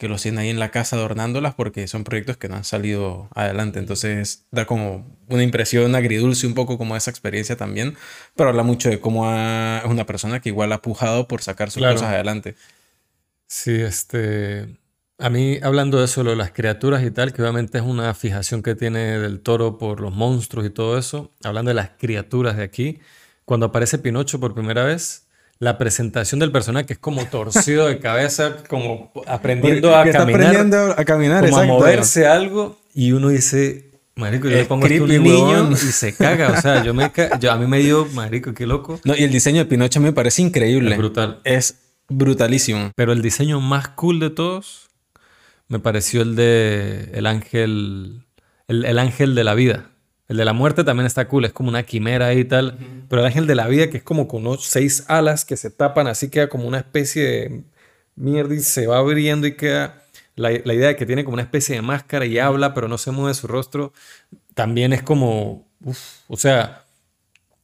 [0.00, 3.28] que los tienen ahí en la casa adornándolas porque son proyectos que no han salido
[3.34, 3.78] adelante.
[3.78, 7.98] Entonces da como una impresión agridulce un poco como esa experiencia también,
[8.34, 11.82] pero habla mucho de cómo es una persona que igual ha pujado por sacar sus
[11.82, 12.56] cosas adelante.
[13.46, 14.74] Sí, este...
[15.18, 18.14] A mí, hablando de eso, lo de las criaturas y tal, que obviamente es una
[18.14, 22.56] fijación que tiene del toro por los monstruos y todo eso, hablando de las criaturas
[22.56, 23.00] de aquí,
[23.44, 25.26] cuando aparece Pinocho por primera vez,
[25.60, 30.22] la presentación del personaje que es como torcido de cabeza, como aprendiendo a caminar.
[30.22, 34.98] aprendiendo a caminar, como a moverse algo y uno dice, marico, yo le pongo aquí
[34.98, 38.54] un niño y se caga, o sea, yo me yo, a mí me dio, marico,
[38.54, 39.00] qué loco.
[39.04, 40.92] No, y el diseño de Pinocho me parece increíble.
[40.92, 41.40] Es brutal.
[41.44, 42.90] Es brutalísimo.
[42.96, 44.88] Pero el diseño más cool de todos
[45.68, 48.24] me pareció el de el ángel
[48.66, 49.89] el, el ángel de la vida.
[50.30, 52.78] El de la muerte también está cool, es como una quimera y tal.
[53.08, 55.70] Pero el ángel de la vida, que es como con unos seis alas que se
[55.70, 57.64] tapan, así queda como una especie de
[58.14, 60.04] mierda y se va abriendo y queda.
[60.36, 63.10] La, idea de que tiene como una especie de máscara y habla, pero no se
[63.10, 63.92] mueve su rostro,
[64.54, 65.68] también es como.
[66.28, 66.84] o sea,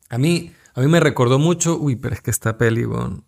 [0.09, 1.79] a mí, a mí me recordó mucho.
[1.79, 3.23] Uy, pero es que esta peli, bueno,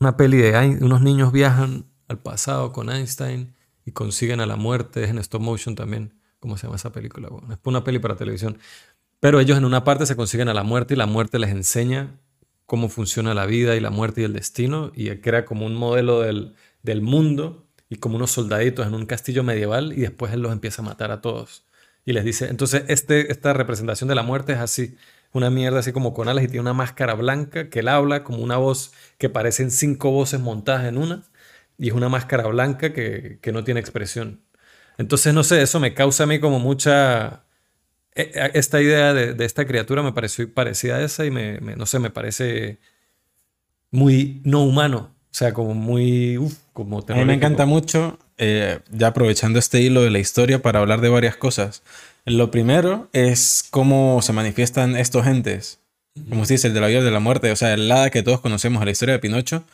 [0.00, 3.54] una peli de unos niños viajan al pasado con Einstein
[3.86, 6.20] y consiguen a la muerte, es en stop motion también.
[6.42, 7.28] ¿Cómo se llama esa película?
[7.28, 8.58] Bueno, es una peli para televisión.
[9.20, 12.18] Pero ellos en una parte se consiguen a la muerte y la muerte les enseña
[12.66, 16.20] cómo funciona la vida y la muerte y el destino y crea como un modelo
[16.20, 20.50] del, del mundo y como unos soldaditos en un castillo medieval y después él los
[20.50, 21.64] empieza a matar a todos.
[22.04, 24.96] Y les dice, entonces este, esta representación de la muerte es así.
[25.32, 28.38] una mierda así como con alas y tiene una máscara blanca que él habla como
[28.38, 31.22] una voz que parecen cinco voces montadas en una
[31.78, 34.40] y es una máscara blanca que, no tiene expresión.
[34.98, 37.44] Entonces, no sé, eso me causa a mí como mucha...
[38.14, 41.86] E, e, esta idea de, esta criatura me pareció parecida a esa y me, no
[41.86, 42.78] sé, me parece
[43.90, 45.14] muy no humano.
[45.30, 46.38] O sea, como muy...
[46.72, 50.80] como a mí me encanta mucho, eh, ya aprovechando este hilo de la historia para
[50.80, 51.82] hablar de varias cosas.
[52.24, 55.80] Lo primero es cómo se manifiestan estos entes.
[56.28, 57.50] Como se dice, el de la vida de la muerte.
[57.50, 59.64] O sea, el hada que todos conocemos, la historia de Pinocho.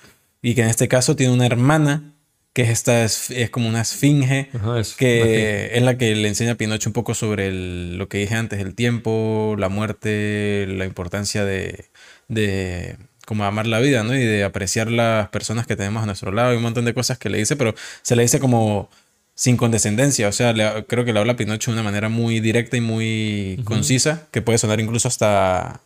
[0.41, 2.15] Y que en este caso tiene una hermana
[2.59, 4.51] que es, esta, es, como una esfinge,
[4.97, 8.59] que es la que le enseña a Pinocho un poco sobre lo que dije antes,
[8.59, 11.85] el tiempo, la muerte, la importancia de,
[12.27, 14.13] de como amar la vida, ¿no?
[14.13, 17.17] Y de apreciar las personas que tenemos a nuestro lado y un montón de cosas
[17.17, 18.91] que le dice, pero se le dice como
[19.37, 20.27] sin condescendencia.
[20.27, 20.53] O sea,
[20.89, 24.43] creo que le habla a Pinocho de una manera muy directa y muy concisa, que
[24.43, 25.81] puede sonar incluso hasta,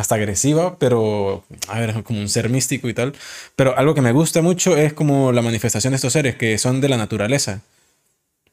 [0.00, 3.14] hasta agresiva, pero, a ver, como un ser místico y tal.
[3.56, 6.80] Pero algo que me gusta mucho es como la manifestación de estos seres que son
[6.80, 7.60] de la naturaleza.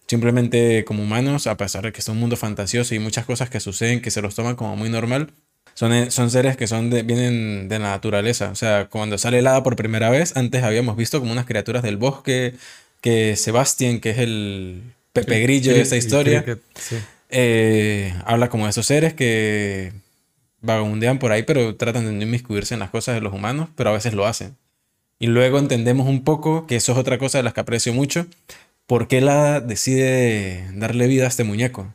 [0.08, 3.60] Simplemente como humanos, a pesar de que es un mundo fantasioso y muchas cosas que
[3.60, 5.32] suceden que se los toman como muy normal,
[5.74, 8.50] son, eh, son seres que son vienen de la naturaleza.
[8.50, 11.84] O sea, cuando sale el hada por primera vez, antes habíamos visto como unas criaturas
[11.84, 12.56] del bosque,
[13.02, 14.82] que Sebastián, que es el
[15.14, 16.44] Pepe Grillo de esta historia,
[17.30, 19.92] eh, habla como de esos seres que
[20.62, 23.90] vagabundean por ahí, pero tratan de no inmiscuirse en las cosas de los humanos, pero
[23.90, 24.58] a veces lo hacen.
[25.20, 28.28] Y luego entendemos un poco, que eso es otra cosa de las que aprecio mucho,
[28.86, 31.94] por qué la decide darle vida a este muñeco.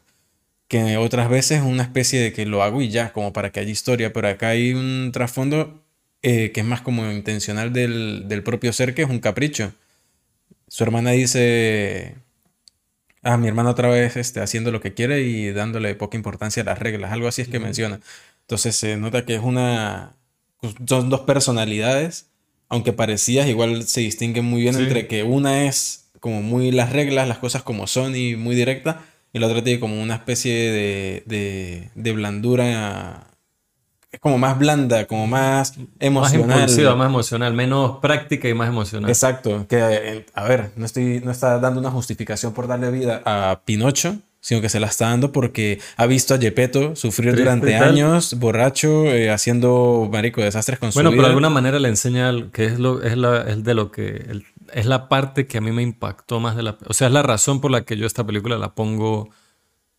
[0.69, 3.61] Que otras veces es una especie de que lo hago y ya, como para que
[3.61, 5.83] haya historia, pero acá hay un trasfondo
[6.23, 9.73] eh, que es más como intencional del, del propio ser, que es un capricho
[10.73, 12.17] su hermana dice,
[13.23, 16.65] ah, mi hermana otra vez este, haciendo lo que quiere y dándole poca importancia a
[16.65, 18.01] las reglas, algo así es que menciona.
[18.53, 20.15] Entonces se nota que es una,
[20.61, 22.27] pues, son dos personalidades,
[22.69, 27.27] aunque parecidas, igual se distinguen muy bien entre que una es como muy las reglas,
[27.27, 31.23] las cosas como son y muy directa, y la otra tiene como una especie de,
[31.25, 33.27] de, de blandura
[34.11, 36.49] es como más blanda, como más emocional.
[36.49, 39.09] Más impulsiva, más emocional, menos práctica y más emocional.
[39.09, 39.67] Exacto.
[39.67, 43.63] Que, eh, a ver, no, estoy, no está dando una justificación por darle vida a
[43.65, 48.35] Pinocho, sino que se la está dando porque ha visto a Gepetto sufrir durante años,
[48.35, 51.09] borracho, eh, haciendo, marico, desastres con su vida.
[51.09, 53.93] Bueno, pero de alguna manera le enseña que es, lo, es, la, es de lo
[53.93, 54.43] que...
[54.73, 56.77] es la parte que a mí me impactó más de la...
[56.87, 59.31] O sea, es la razón por la que yo esta película la pongo...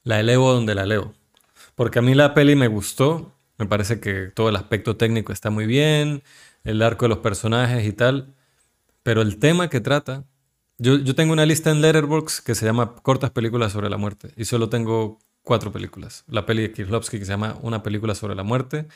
[0.03, 1.13] La elevo donde la leo.
[1.75, 5.49] Porque a mí la peli me gustó, me parece que todo el aspecto técnico está
[5.51, 6.21] muy bien,
[6.65, 8.33] el arco de los personajes y tal,
[9.03, 10.25] pero el tema que trata,
[10.77, 14.31] yo, yo tengo una lista en Letterboxd que se llama Cortas películas sobre la muerte
[14.35, 16.23] y solo tengo cuatro películas.
[16.27, 18.87] La peli de Kieslowski que se llama Una película sobre la muerte,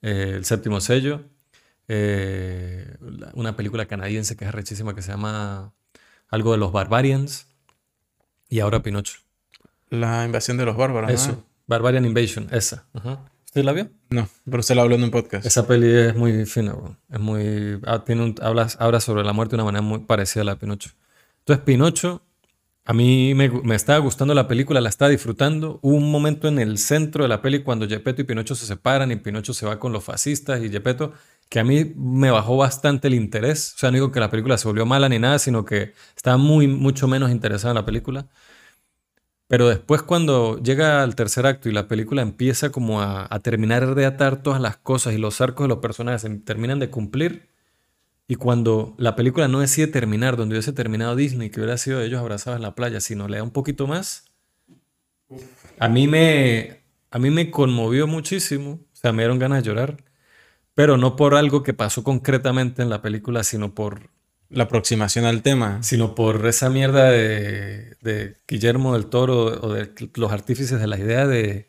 [0.00, 1.22] eh, El séptimo sello,
[1.88, 2.96] eh,
[3.34, 5.72] una película canadiense que es rechísima que se llama
[6.28, 7.46] algo de los Barbarians
[8.48, 9.18] y ahora Pinocho.
[9.90, 11.10] La invasión de los bárbaros.
[11.10, 12.86] Eso, Barbarian Invasion, esa.
[13.52, 13.90] ¿Sí la vio?
[14.08, 15.44] No, pero usted la habló en un podcast.
[15.44, 16.74] Esa peli es muy fina,
[17.10, 17.78] es muy...
[17.86, 20.60] Ah, tiene un, habla, sobre la muerte de una manera muy parecida a la de
[20.60, 20.90] Pinocho.
[21.42, 22.22] Entonces, Pinocho,
[22.84, 25.78] a mí me, me, estaba gustando la película, la estaba disfrutando.
[25.82, 29.12] Hubo un momento en el centro de la peli cuando Gepetto y Pinocho se separan
[29.12, 31.12] y Pinocho se va con los fascistas y Gepetto,
[31.48, 33.74] que a mí me bajó bastante el interés.
[33.76, 36.36] O sea, no digo que la película se volvió mala ni nada, sino que estaba
[36.38, 38.28] muy, mucho menos interesada en la película.
[39.52, 44.06] Pero después cuando llega al tercer acto y la película empieza como a, terminar de
[44.06, 47.51] atar todas las cosas y los arcos de los personajes terminan de cumplir,
[48.28, 52.20] y cuando la película no decide terminar donde hubiese terminado Disney, que hubiera sido ellos
[52.20, 54.24] abrazados en la playa, sino le da un poquito más,
[55.78, 56.80] a mí me,
[57.10, 59.96] a mí me conmovió muchísimo, o sea, me dieron ganas de llorar,
[60.74, 64.10] pero no por algo que pasó concretamente en la película, sino por
[64.48, 65.82] la aproximación al tema.
[65.82, 71.26] Sino por esa mierda de, Guillermo del Toro o de los artífices de la idea
[71.26, 71.68] de,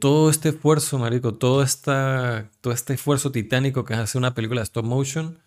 [0.00, 4.64] todo este esfuerzo, marico, todo, esta, todo este esfuerzo titánico que hace una película de
[4.64, 5.38] stop motion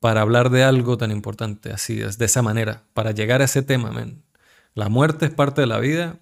[0.00, 3.90] para hablar de algo tan importante, así, de esa manera, para llegar a ese tema,
[3.90, 4.22] man.
[4.74, 6.20] La muerte es parte de la vida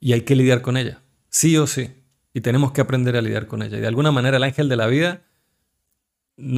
[0.00, 1.90] y hay que lidiar con ella, sí o sí.
[2.32, 3.78] Y tenemos que aprender a lidiar con ella.
[3.78, 5.22] Y de alguna manera el ángel de la vida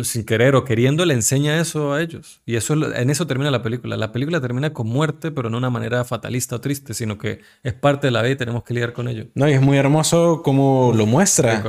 [0.04, 2.40] sin querer o queriendo le enseña eso a ellos.
[2.46, 3.96] Y eso en eso termina la película.
[3.96, 7.40] La película termina con muerte, pero no de una manera fatalista o triste, sino que
[7.62, 9.26] es parte de la vida y tenemos que lidiar con ello.
[9.34, 11.62] No, y es muy hermoso cómo lo muestra.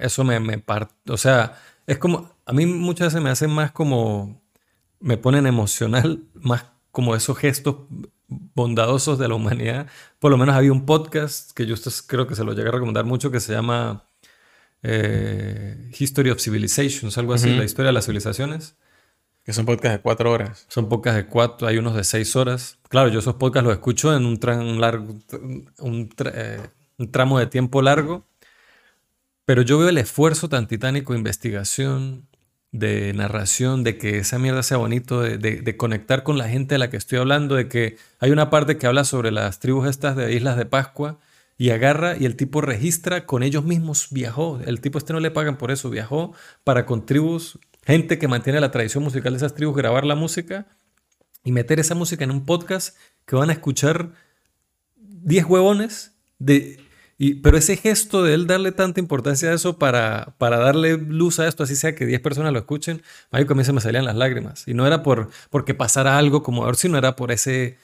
[0.00, 0.62] eso me.
[1.08, 2.33] O sea, es como.
[2.46, 4.42] A mí muchas veces me hacen más como.
[5.00, 7.76] Me ponen emocional, más como esos gestos
[8.28, 9.86] bondadosos de la humanidad.
[10.18, 11.74] Por lo menos había un podcast que yo
[12.06, 14.08] creo que se lo llegué a recomendar mucho que se llama
[14.82, 18.76] eh, History of Civilizations, algo así, la historia de las civilizaciones.
[19.44, 20.64] Que son podcasts de cuatro horas.
[20.68, 22.78] Son podcasts de cuatro, hay unos de seis horas.
[22.88, 25.18] Claro, yo esos podcasts los escucho en un, largo,
[26.32, 26.60] eh,
[26.96, 28.26] un, tramo de tiempo largo,
[29.44, 32.26] pero yo veo el esfuerzo tan titánico de investigación,
[32.74, 36.78] de narración, de que esa mierda sea bonito, de, de, conectar con la gente a
[36.78, 40.16] la que estoy hablando, de que hay una parte que habla sobre las tribus estas
[40.16, 41.20] de Islas de Pascua
[41.56, 45.30] y agarra y el tipo registra con ellos mismos, viajó, el tipo este no le
[45.30, 46.34] pagan por eso, viajó
[46.64, 50.66] para con tribus gente que mantiene la tradición musical de esas tribus, grabar la música
[51.44, 54.10] y meter esa música en un podcast que van a escuchar
[54.96, 56.10] 10 huevones
[56.40, 56.80] de...
[57.16, 61.46] Pero ese gesto de él darle tanta importancia a eso para, para darle luz a
[61.46, 64.66] esto, así sea que 10 personas lo escuchen, a mí se me salían las lágrimas.
[64.66, 67.78] Y no era por porque pasara algo como ver, sino era por ese,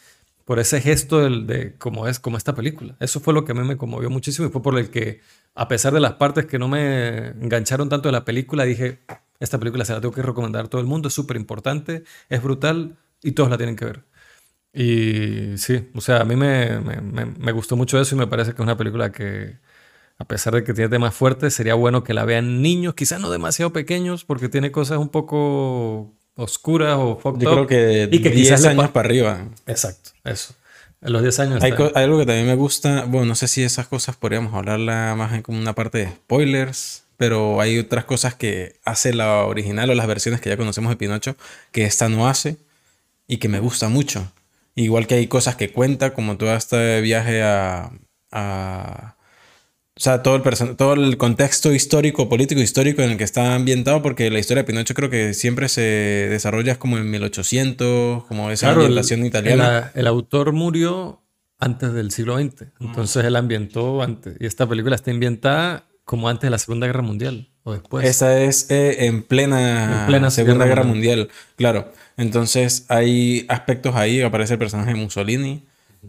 [0.44, 2.96] por ese gesto de, de como es como esta película.
[3.00, 5.20] Eso fue lo que a mí me conmovió muchísimo y fue por el que,
[5.54, 8.98] a pesar de las partes que no me engancharon tanto de la película, dije,
[9.38, 12.42] esta película se la tengo que recomendar a todo el mundo, es súper importante, es
[12.42, 14.09] brutal y todos la tienen que ver.
[14.72, 18.50] Y sí, o sea, a mí me, me, me, gustó mucho eso y me parece
[18.52, 19.56] que es una película que,
[20.16, 23.30] a pesar de que tiene temas fuertes, sería bueno que la vean niños, quizás no
[23.30, 28.30] demasiado pequeños, porque tiene cosas un poco oscuras o fucked Yo creo que y que
[28.30, 29.48] 10 años para arriba.
[29.66, 30.54] Exacto, eso.
[31.02, 31.62] En los 10 años.
[31.62, 35.14] Hay, hay, algo que también me gusta, bueno, no sé si esas cosas podríamos hablarla
[35.16, 39.90] más en como una parte de spoilers, pero hay otras cosas que hace la original
[39.90, 41.36] o las versiones que ya conocemos de Pinocho
[41.72, 42.56] que esta no hace
[43.26, 44.30] y que me gusta mucho.
[44.74, 47.90] Igual que hay cosas que cuenta, como todo este viaje a,
[50.00, 54.00] o sea, todo el, todo el contexto histórico, político histórico en el que está ambientado,
[54.00, 58.70] porque la historia de Pinocho creo que siempre se desarrolla como en 1800, como esa
[58.70, 59.90] ambientación italiana.
[59.94, 61.22] El, el, autor murió
[61.58, 64.36] antes del siglo XX, entonces él ambientó antes.
[64.40, 68.04] Y esta película está ambientada como antes de la Segunda Guerra Mundial o después.
[68.04, 71.28] Esa es eh, en, plena plena Segunda Guerra, Mundial.
[71.54, 71.92] claro.
[72.16, 75.62] Entonces hay aspectos ahí, aparece el personaje de Mussolini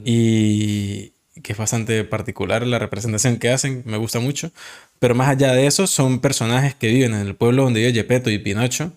[0.04, 4.50] y que es bastante particular la representación que hacen, me gusta mucho.
[4.98, 8.32] Pero más allá de eso, son personajes que viven en el pueblo donde vive Gepetto
[8.32, 8.94] y Pinocho,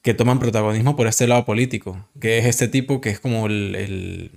[0.00, 3.74] que toman protagonismo por este lado político, que es este tipo que es como el,
[3.74, 4.30] el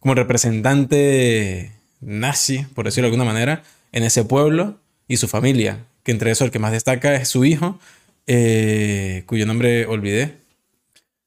[0.00, 4.78] como el representante nazi, por decirlo de alguna manera, en ese pueblo
[5.08, 7.78] y su familia, que entre eso el que más destaca es su hijo,
[8.26, 10.38] eh, cuyo nombre olvidé.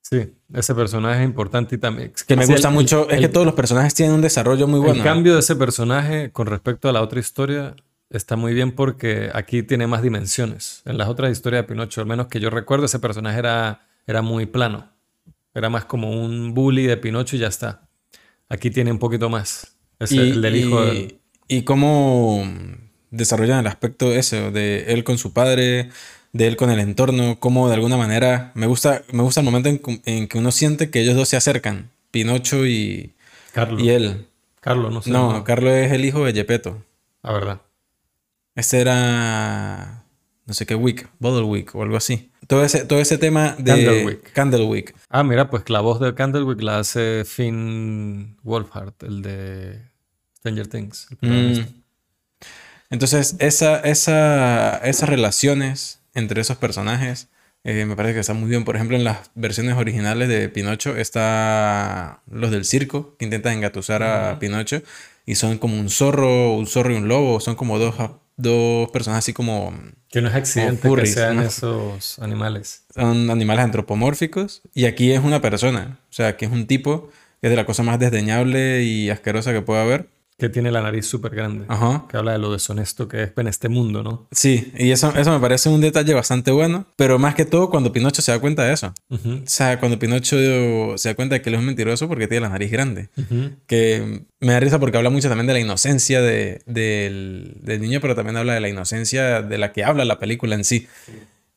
[0.01, 2.13] Sí, ese personaje es importante y también...
[2.27, 4.95] Que me gusta mucho, es que todos los personajes tienen un desarrollo muy bueno.
[4.95, 7.75] El cambio de ese personaje con respecto a la otra historia
[8.09, 10.81] está muy bien porque aquí tiene más dimensiones.
[10.85, 14.21] En las otras historias de Pinocho, al menos que yo recuerdo, ese personaje era, era
[14.21, 14.89] muy plano.
[15.53, 17.89] Era más como un bully de Pinocho y ya está.
[18.47, 19.75] Aquí tiene un poquito más.
[19.99, 20.79] Es el del hijo.
[21.47, 22.45] y cómo
[23.11, 25.89] desarrollan el aspecto ese, de él con su padre,
[26.33, 29.69] de él con el entorno, como de alguna manera me gusta, me gusta el momento
[29.69, 33.13] en, que uno siente que ellos dos se acercan, Pinocho y,
[33.53, 33.81] Carlos.
[33.81, 34.27] y él.
[34.59, 35.11] Carlos, no sé.
[35.11, 36.83] No, Carlos es el hijo de Gepetto.
[37.23, 37.61] La verdad.
[38.55, 40.03] Este era,
[40.45, 42.31] no sé qué Week, Bottle Week o algo así.
[42.47, 44.31] Todo ese, todo ese tema de Candlewick.
[44.33, 44.95] Candlewick.
[45.09, 49.81] Ah, mira, pues la voz de Candlewick la hace Finn Wolfhard, el de
[50.37, 51.07] Stranger Things.
[52.89, 57.27] Entonces, esa, esa, esas relaciones entre esos personajes
[57.63, 58.63] eh, me parece que están muy bien.
[58.63, 64.03] Por ejemplo, en las versiones originales de Pinocho está los del circo que intentan engatusar
[64.03, 64.81] a Pinocho
[65.25, 67.41] y son como un zorro, un zorro y un lobo.
[67.41, 67.95] Son como dos,
[68.37, 69.73] dos personas así como...
[70.09, 72.85] Que no es accidente que sean esos animales.
[72.95, 75.99] Son animales antropomórficos y aquí es una persona.
[76.09, 77.09] O sea, que es un tipo
[77.41, 80.81] que es de la cosa más desdeñable y asquerosa que pueda haber que tiene la
[80.81, 81.65] nariz súper grande.
[82.09, 84.27] Que habla de lo deshonesto que es en este mundo, ¿no?
[84.31, 86.85] Sí, y eso, eso me parece un detalle bastante bueno.
[86.95, 88.93] Pero más que todo cuando Pinocho se da cuenta de eso.
[89.09, 90.37] O sea, cuando Pinocho
[90.97, 93.09] se da cuenta de que él es un mentiroso porque tiene la nariz grande.
[93.65, 97.99] Que me da risa porque habla mucho también de la inocencia de, del, del, niño,
[97.99, 100.87] pero también habla de la inocencia de la que habla la película en sí.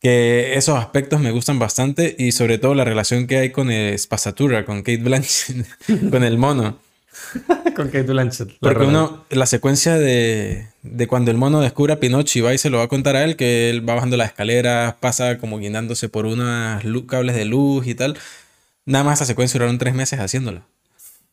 [0.01, 4.65] Que esos aspectos me gustan bastante y sobre todo la relación que hay con Spasatura,
[4.65, 5.67] con Kate Blanchett,
[6.11, 6.79] con el mono.
[7.77, 8.59] Con Kate Blanchett.
[8.61, 12.59] Porque uno, la secuencia de, de, cuando el mono descubre a Pinocho y va y
[12.59, 15.59] se lo va a contar a él, que él va bajando las escaleras, pasa como
[15.59, 18.19] guindándose por unos cables de luz y tal.
[18.87, 20.67] Nada más esa secuencia duraron tres meses haciéndola.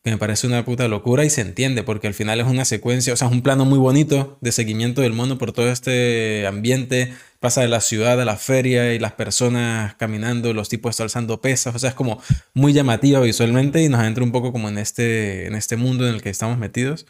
[0.04, 3.12] Que me parece una puta locura y se entiende, porque al final es una secuencia,
[3.12, 7.12] o sea, es un plano muy bonito de seguimiento del mono por todo este ambiente,
[7.40, 11.74] pasa de la ciudad a la feria y las personas caminando, los tipos alzando pesas,
[11.74, 12.20] o sea, es como
[12.54, 16.14] muy llamativa visualmente y nos entra un poco como en este, en este mundo en
[16.14, 17.06] el que estamos metidos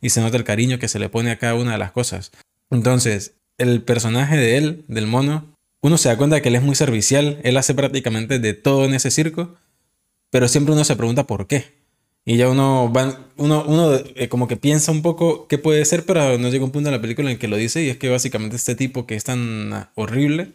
[0.00, 2.32] y se nota el cariño que se le pone a cada una de las cosas.
[2.70, 6.62] Entonces, el personaje de él, del mono, uno se da cuenta de que él es
[6.62, 9.56] muy servicial, él hace prácticamente de todo en ese circo,
[10.30, 11.81] pero siempre uno se pregunta por qué.
[12.24, 16.06] Y ya uno, va, uno, uno eh, como que piensa un poco qué puede ser,
[16.06, 18.08] pero no llega un punto en la película en que lo dice y es que
[18.08, 20.52] básicamente este tipo que es tan horrible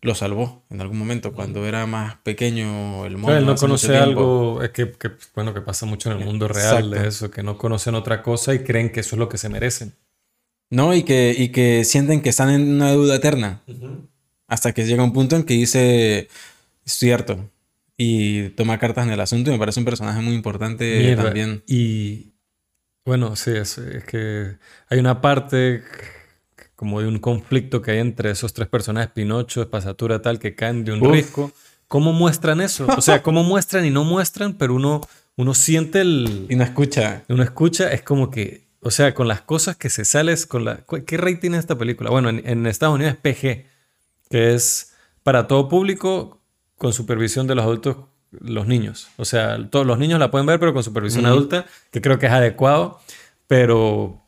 [0.00, 3.36] lo salvó en algún momento cuando era más pequeño el mundo.
[3.36, 6.90] él no conoce algo, es que, que, bueno, que pasa mucho en el mundo real
[6.90, 9.48] de eso, que no conocen otra cosa y creen que eso es lo que se
[9.48, 9.94] merecen.
[10.70, 13.62] No, y que, y que sienten que están en una duda eterna.
[14.46, 16.28] Hasta que llega un punto en que dice,
[16.84, 17.48] es cierto,
[18.00, 21.64] y toma cartas en el asunto y me parece un personaje muy importante también.
[21.66, 22.32] Y
[23.04, 24.56] bueno, sí, es, que
[24.88, 25.82] hay una parte
[26.76, 30.84] como de un conflicto que hay entre esos tres personajes, Pinocho, Espasatura, tal, que caen
[30.84, 31.50] de un risco.
[31.88, 32.86] ¿Cómo muestran eso?
[32.96, 34.54] O sea, ¿cómo muestran y no muestran?
[34.54, 35.00] Pero uno,
[35.34, 36.46] uno siente el...
[36.48, 37.24] Y no escucha.
[37.28, 40.84] Uno escucha, es como que, o sea, con las cosas que se sales, con la...
[41.04, 42.10] ¿Qué rating es esta película?
[42.10, 43.66] Bueno, en, en Estados Unidos es PG,
[44.30, 44.92] que es
[45.24, 46.37] para todo público
[46.78, 47.96] con supervisión de los adultos,
[48.30, 49.08] los niños.
[49.16, 52.26] O sea, todos los niños la pueden ver, pero con supervisión adulta, que creo que
[52.26, 53.00] es adecuado,
[53.46, 54.22] pero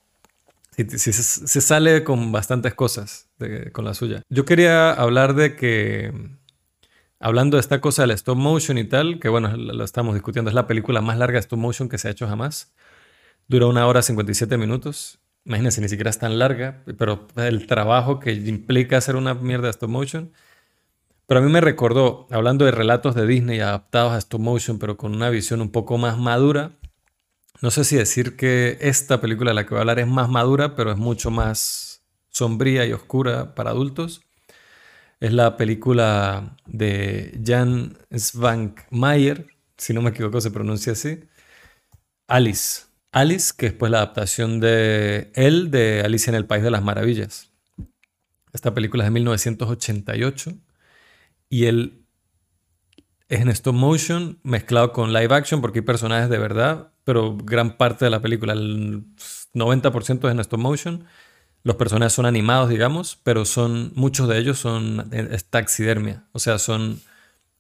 [0.77, 3.29] si, se, sale con bastantes cosas
[3.73, 4.23] con la suya.
[4.29, 6.13] Yo quería hablar de que,
[7.21, 10.55] hablando de esta cosa del stop motion y tal, que bueno, lo estamos discutiendo, es
[10.55, 12.75] la película más larga de stop motion que se ha hecho jamás.
[13.49, 15.19] Dura una hora 57 minutos.
[15.45, 19.71] Imagínense, ni siquiera es tan larga, pero el trabajo que implica hacer una mierda de
[19.71, 20.33] stop motion
[21.31, 24.97] pero a mí me recordó, hablando de relatos de Disney adaptados a stop motion, pero
[24.97, 26.73] con una visión un poco más madura.
[27.63, 30.29] No sé si decir que esta película de la que voy a hablar es más
[30.29, 34.23] madura, pero es mucho más sombría y oscura para adultos.
[35.21, 41.21] Es la película de Jan Svankmajer, si no me equivoco se pronuncia así.
[42.27, 42.87] Alice.
[43.13, 46.83] Alice, que es pues la adaptación de él de Alicia en el País de las
[46.83, 47.53] Maravillas.
[48.53, 50.59] Esta película es de 1988
[51.51, 52.07] y él
[53.29, 57.77] es en stop motion mezclado con live action porque hay personajes de verdad, pero gran
[57.77, 59.05] parte de la película, el
[59.53, 61.05] 90% es en stop motion.
[61.63, 65.11] Los personajes son animados, digamos, pero son muchos de ellos son
[65.51, 67.01] taxidermia, o sea, son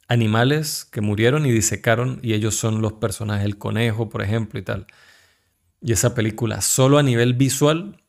[0.08, 4.62] animales que murieron y disecaron y ellos son los personajes, el conejo, por ejemplo, y
[4.62, 4.86] tal.
[5.82, 8.02] Y esa película, solo a nivel visual,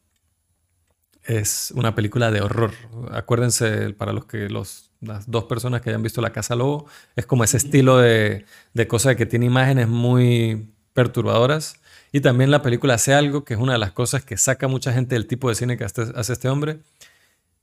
[1.24, 2.72] es una película de horror.
[3.12, 6.86] Acuérdense, para los que los las dos personas que hayan visto La Casa Lobo,
[7.16, 11.76] es como ese estilo de, de cosa que tiene imágenes muy perturbadoras.
[12.12, 14.94] Y también la película hace algo que es una de las cosas que saca mucha
[14.94, 16.80] gente del tipo de cine que hace este hombre,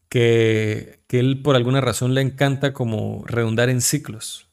[0.09, 4.49] que, que él por alguna razón le encanta como redundar en ciclos.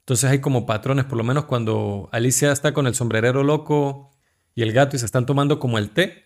[0.00, 4.10] Entonces hay como patrones, por lo menos cuando Alicia está con el sombrerero loco
[4.54, 6.24] y el gato y se están tomando como el té,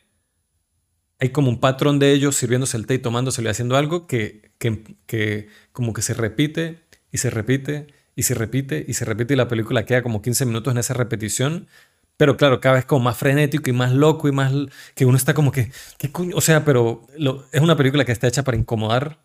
[1.23, 4.51] hay como un patrón de ellos sirviéndose el té y tomándoselo y haciendo algo que,
[4.59, 6.81] que, como que se repite
[7.13, 10.47] y se repite y se repite y se repite y la película queda como 15
[10.47, 11.69] minutos en esa repetición.
[12.17, 14.53] Pero claro, cada vez como más frenético y más loco y más...
[14.97, 15.71] que uno está como que...
[15.97, 17.07] ¿qué O sea, pero
[17.53, 19.21] es una película que está hecha para incomodar,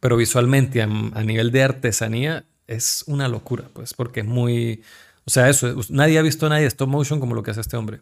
[0.00, 4.82] pero visualmente a, a nivel de artesanía es una locura, pues, porque es muy...
[5.26, 7.76] O sea, eso, nadie ha visto a nadie stop motion como lo que hace este
[7.76, 8.00] hombre.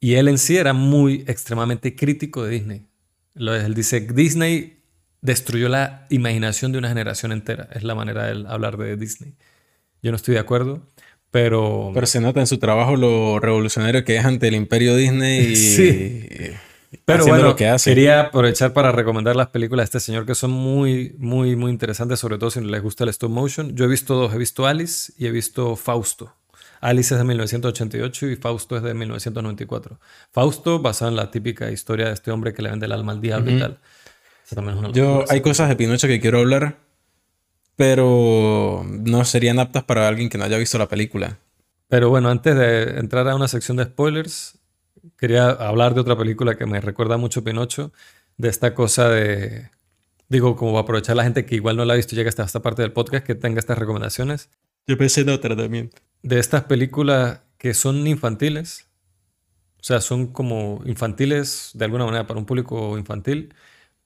[0.00, 2.86] Y él en sí era muy extremadamente crítico de Disney.
[3.34, 4.82] Él dice, Disney
[5.20, 7.68] destruyó la imaginación de una generación entera.
[7.72, 9.34] Es la manera de hablar de Disney.
[10.02, 10.86] Yo no estoy de acuerdo,
[11.30, 11.90] pero...
[11.94, 15.56] Pero se nota en su trabajo lo revolucionario que es ante el imperio Disney y...
[15.56, 16.28] sí.
[17.04, 17.90] Pero bueno, lo que hace.
[17.90, 22.18] quería aprovechar para recomendar las películas de este señor que son muy, muy, muy interesantes,
[22.18, 23.74] sobre todo si les gusta el stop motion.
[23.76, 26.32] Yo he visto dos, he visto Alice y he visto Fausto.
[26.80, 29.98] Alice es de 1988 y Fausto es de 1994.
[30.30, 33.20] Fausto, basado en la típica historia de este hombre que le vende el alma al
[33.20, 33.78] diablo y tal.
[34.92, 36.78] Yo, hay cosas de Pinocho que quiero hablar,
[37.74, 41.38] pero no serían aptas para alguien que no haya visto la película.
[41.88, 44.58] Pero bueno, antes de entrar a una sección de spoilers,
[45.18, 47.92] quería hablar de otra película que me recuerda mucho Pinocho,
[48.36, 49.70] de esta cosa de,
[50.28, 52.82] digo, como aprovechar la gente que igual no la ha visto llega hasta esta parte
[52.82, 54.48] del podcast, que tenga estas recomendaciones.
[54.86, 55.90] Yo pensé en otra también
[56.26, 58.88] de estas películas que son infantiles.
[59.80, 63.54] O sea, son como infantiles de alguna manera para un público infantil,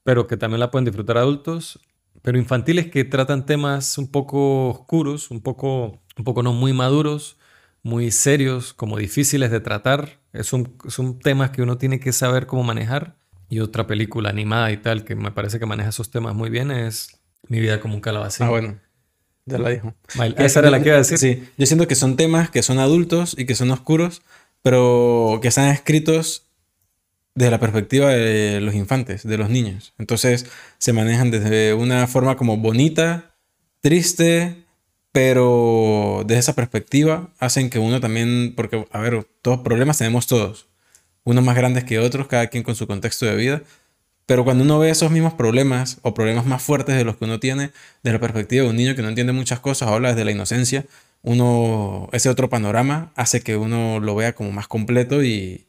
[0.05, 1.81] pero que también la pueden disfrutar adultos.
[2.23, 7.39] Pero infantiles que tratan temas un poco oscuros, un poco, un poco no muy maduros,
[7.83, 10.21] muy serios, como difíciles de tratar.
[10.43, 13.17] Son, son temas que uno tiene que saber cómo manejar.
[13.49, 16.71] Y otra película animada y tal que me parece que maneja esos temas muy bien
[16.71, 18.47] es Mi vida como un calabacín.
[18.47, 18.81] Ah, bueno.
[19.47, 19.95] Ya la dijo.
[20.37, 21.19] Esa era la que iba a decir.
[21.19, 24.23] Sí, yo siento que son temas que son adultos y que son oscuros,
[24.63, 26.47] pero que están escritos
[27.35, 29.95] desde la perspectiva de los infantes, de los niños.
[29.99, 30.47] Entonces
[30.79, 33.35] se manejan desde una forma como bonita,
[33.81, 34.65] triste,
[35.13, 40.69] pero desde esa perspectiva hacen que uno también, porque, a ver, todos problemas tenemos todos,
[41.25, 43.63] unos más grandes que otros, cada quien con su contexto de vida,
[44.27, 47.41] pero cuando uno ve esos mismos problemas o problemas más fuertes de los que uno
[47.41, 50.31] tiene desde la perspectiva de un niño que no entiende muchas cosas, habla desde la
[50.31, 50.87] inocencia,
[51.23, 55.67] uno, ese otro panorama hace que uno lo vea como más completo y,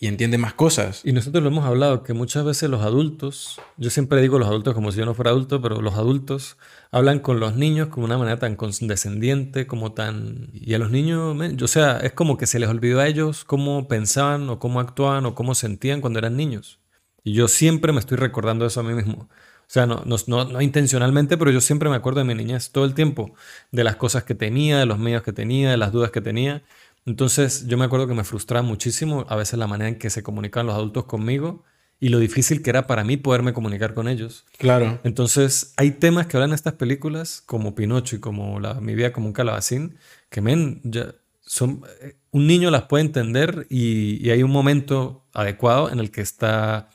[0.00, 1.02] entiende más cosas.
[1.04, 4.74] Y nosotros lo hemos hablado, que muchas veces los adultos, yo siempre digo los adultos
[4.74, 6.58] como si yo no fuera adulto, pero los adultos
[6.90, 10.50] hablan con los niños como una manera tan condescendiente, como tan...
[10.52, 13.88] Y a los niños, o sea, es como que se les olvidó a ellos cómo
[13.88, 16.79] pensaban o cómo actuaban o cómo sentían cuando eran niños.
[17.24, 19.28] Y yo siempre me estoy recordando eso a mí mismo.
[19.70, 22.92] O sea, no, no, intencionalmente, pero yo siempre me acuerdo de mi niñez todo el
[22.92, 23.34] tiempo,
[23.70, 26.64] de las cosas que tenía, de los medios que tenía, de las dudas que tenía.
[27.06, 30.24] Entonces yo me acuerdo que me frustraba muchísimo a veces la manera en que se
[30.24, 31.62] comunicaban los adultos conmigo
[32.00, 34.44] y lo difícil que era para mí poderme comunicar con ellos.
[34.58, 34.98] Claro.
[35.04, 39.12] Entonces hay temas que hablan en estas películas, como Pinocho y como la, Mi vida
[39.12, 39.98] como un calabacín,
[40.30, 45.26] que men, ya son, eh, un niño las puede entender y, y hay un momento
[45.32, 46.88] adecuado en el que está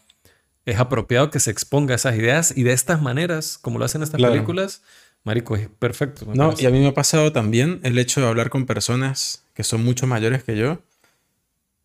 [0.66, 4.22] es apropiado que se exponga esas ideas y de estas maneras, como lo hacen estas
[4.22, 4.82] películas,
[5.26, 6.28] Marico, es perfecto.
[6.36, 9.64] No, y a mí me ha pasado también el hecho de hablar con personas que
[9.64, 10.80] son mucho mayores que yo.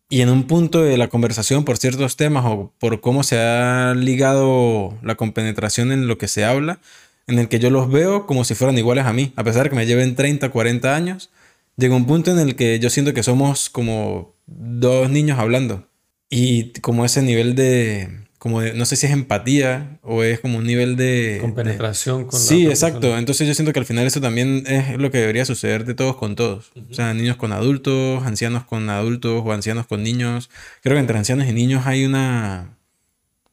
[0.09, 3.95] Y en un punto de la conversación por ciertos temas o por cómo se ha
[3.95, 6.79] ligado la compenetración en lo que se habla,
[7.25, 9.69] en el que yo los veo como si fueran iguales a mí, a pesar de
[9.69, 11.31] que me lleven 30, 40 años,
[11.77, 15.87] llega un punto en el que yo siento que somos como dos niños hablando.
[16.29, 20.65] Y como ese nivel de, como no sé si es empatía o es como un
[20.65, 21.37] nivel de...
[21.41, 23.15] Compenetración con Sí, exacto.
[23.15, 26.15] Entonces yo siento que al final eso también es lo que debería suceder de todos
[26.15, 26.71] con todos.
[26.89, 30.49] O sea, niños con adultos, ancianos con adultos o ancianos con niños.
[30.81, 32.79] Creo que entre ancianos y niños hay una...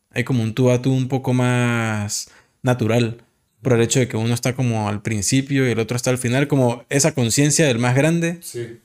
[0.08, 2.30] Hay como un tú a tú un poco más
[2.62, 3.18] natural.
[3.60, 6.16] Por el hecho de que uno está como al principio y el otro está al
[6.16, 6.48] final.
[6.48, 8.78] Como esa conciencia del más grande sí.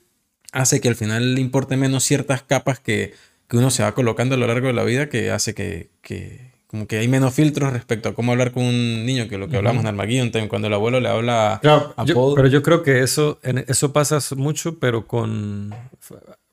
[0.52, 3.14] hace que al final le importe menos ciertas capas que
[3.54, 6.50] que uno se va colocando a lo largo de la vida que hace que, que
[6.66, 9.56] como que hay menos filtros respecto a cómo hablar con un niño que lo que
[9.56, 12.34] hablamos en Armageddon cuando el abuelo le habla a Paul.
[12.34, 15.72] Pero yo creo que eso, eso pasa mucho, pero con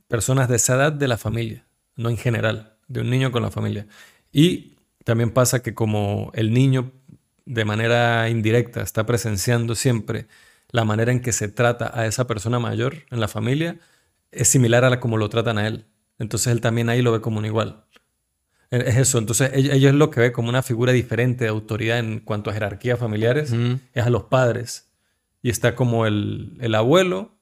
[0.08, 3.50] personas de esa edad de la familia, no en general, de un niño con la
[3.50, 3.88] familia.
[4.32, 6.92] Y también pasa que como el niño
[7.46, 10.28] de manera indirecta está presenciando siempre
[10.70, 13.80] la manera en que se trata a esa persona mayor en la familia,
[14.32, 15.86] es similar a la como lo tratan a él.
[16.22, 17.84] Entonces él también ahí lo ve como un igual.
[18.70, 19.18] E, es eso.
[19.18, 23.00] Entonces ellos lo que ve como una figura diferente de autoridad en cuanto a jerarquías
[23.00, 23.52] familiares
[23.94, 24.92] es a los padres.
[25.42, 27.36] Y está como el, el abuelo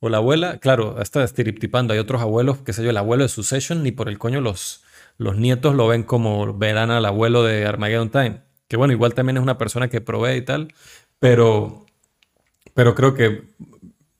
[0.00, 0.58] o la abuela.
[0.58, 1.94] Claro, está estereotipando.
[1.94, 4.84] Hay otros abuelos, qué sé yo, el abuelo de Succession, ni por el coño los,
[5.16, 8.42] los nietos lo ven como verán al abuelo de Armageddon Time.
[8.68, 10.74] Que bueno, igual también es una persona que provee y tal.
[11.18, 11.86] Pero,
[12.74, 13.44] pero creo que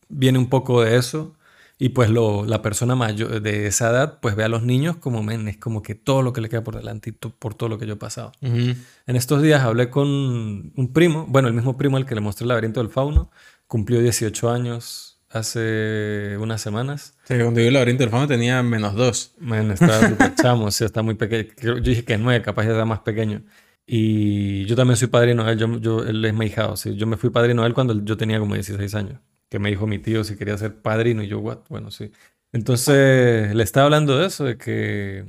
[0.09, 1.36] viene un poco de eso.
[1.79, 5.23] Y pues lo, la persona mayor de esa edad, pues ve a los niños como
[5.23, 7.79] men, es como que todo lo que le queda por delante y por todo lo
[7.79, 8.33] que yo he pasado.
[8.41, 12.45] En estos días hablé con un primo, bueno, el mismo primo al que le mostré
[12.45, 13.31] el laberinto del fauno,
[13.67, 17.19] cumplió 18 años hace unas semanas.
[17.25, 19.35] Sí, cuando yo el laberinto del fauno tenía menos dos.
[19.39, 21.51] Men, estaba súper chamo, está muy pequeño.
[21.61, 23.43] Yo dije que es nueve, capaz ya era más pequeño.
[23.87, 26.97] Y yo también soy padrino de él, yo, yo, él es mi hijado, sí.
[26.97, 29.87] Yo me fui padrino de él cuando yo tenía como 16 años que me dijo
[29.87, 31.61] mi tío si quería ser padrino y yo, what?
[31.69, 32.11] Bueno, sí.
[32.53, 35.25] Entonces le estaba hablando de eso, de que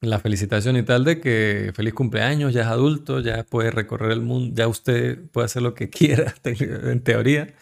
[0.00, 4.20] la felicitación y tal, de que feliz cumpleaños, ya es adulto, ya puede recorrer el
[4.20, 7.54] mundo, ya usted puede hacer lo que quiera, en teoría,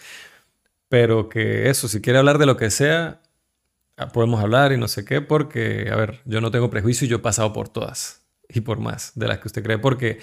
[0.89, 3.23] pero que eso, si quiere hablar de lo que sea,
[3.97, 7.11] ah, podemos hablar y no sé qué, porque, a ver, yo no tengo prejuicio y
[7.11, 10.21] yo he pasado por todas y por más de las que usted cree, porque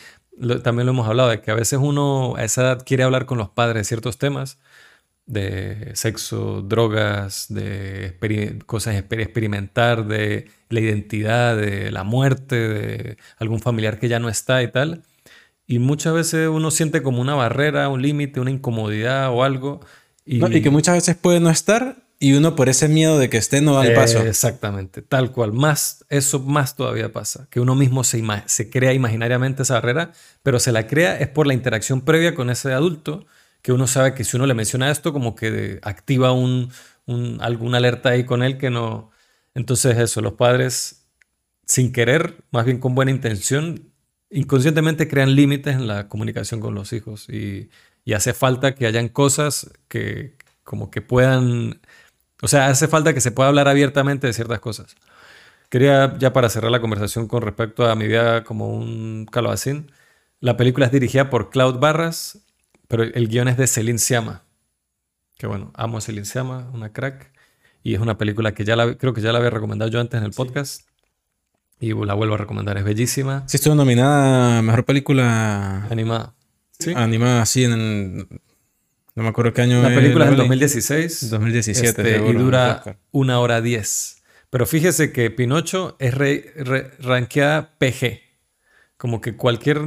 [0.63, 3.37] también lo hemos hablado, de que a veces uno a esa edad quiere hablar con
[3.37, 4.59] los padres de ciertos temas,
[5.29, 8.15] de sexo, drogas, de
[8.65, 14.63] cosas experimentar, de la identidad, de la muerte, de algún familiar que ya no está
[14.63, 15.03] y tal.
[15.67, 19.81] Y muchas veces uno siente como una barrera, un límite, una incomodidad o algo.
[20.25, 20.39] Y...
[20.61, 23.75] que muchas veces puede no estar y uno por ese miedo de que esté no
[23.75, 24.25] da el paso.
[24.25, 25.53] exactamente, tal cual.
[25.53, 27.47] Más, eso más todavía pasa.
[27.51, 30.11] Que uno mismo se, se crea imaginariamente esa barrera,
[30.41, 33.27] pero se la crea es por la interacción previa con ese adulto
[33.61, 36.71] que uno sabe que si uno le menciona esto, como que activa un,
[37.41, 39.11] alguna alerta ahí con él que no...
[39.55, 41.07] Entonces eso, los padres
[41.65, 43.91] sin querer, más bien con buena intención,
[44.31, 47.69] inconscientemente crean límites en la comunicación con los hijos y,
[48.15, 51.79] hace falta que hayan cosas que como que puedan,
[52.41, 54.95] o sea, hace falta que se pueda hablar abiertamente de ciertas cosas.
[55.69, 59.91] Quería ya para cerrar la conversación con respecto a mi vida como un calabacín,
[60.39, 62.39] la película es dirigida por Cloud Barras,
[62.89, 64.43] pero el guion es de Celine Siama.
[65.37, 67.31] Que bueno, amo a Celine Siama, una crack.
[67.81, 70.17] Y es una película que ya la, creo que ya la había recomendado yo antes
[70.17, 70.85] en el podcast.
[71.79, 73.45] Y la vuelvo a recomendar, es bellísima.
[73.47, 76.35] Sí, estuvo nominada a Mejor Película Animada.
[76.77, 76.91] Sí.
[76.93, 78.27] Animada así en el...
[79.15, 79.81] No me acuerdo qué año.
[79.81, 80.49] La película es del Loli.
[80.49, 81.29] 2016.
[81.29, 81.87] 2017.
[81.89, 82.99] Este, y seguro, dura Oscar.
[83.11, 84.21] una hora diez.
[84.49, 88.21] Pero fíjese que Pinocho es re- re- rankeada PG.
[88.97, 89.81] Como que cualquier,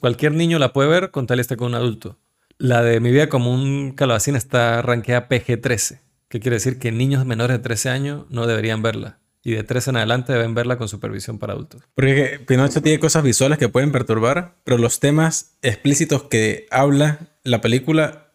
[0.00, 2.18] cualquier niño la puede ver con tal y esté con un adulto.
[2.60, 5.98] La de Mi vida como un calabacín está rankeada PG-13.
[6.28, 9.18] Que quiere decir que niños menores de 13 años no deberían verla.
[9.42, 11.80] Y de 13 en adelante deben verla con supervisión para adultos.
[11.94, 17.62] Porque Pinocho tiene cosas visuales que pueden perturbar, pero los temas explícitos que habla la
[17.62, 18.26] película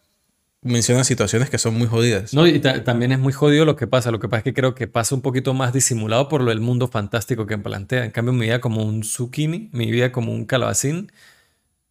[0.60, 2.34] mencionan situaciones que son muy jodidas.
[2.34, 4.10] No, y ta- también es muy jodido lo que pasa.
[4.10, 6.58] Lo que pasa es que creo que pasa un poquito más disimulado por lo del
[6.60, 8.04] mundo fantástico que plantea.
[8.04, 11.12] En cambio, mi vida como un zucchini, mi vida como un calabacín,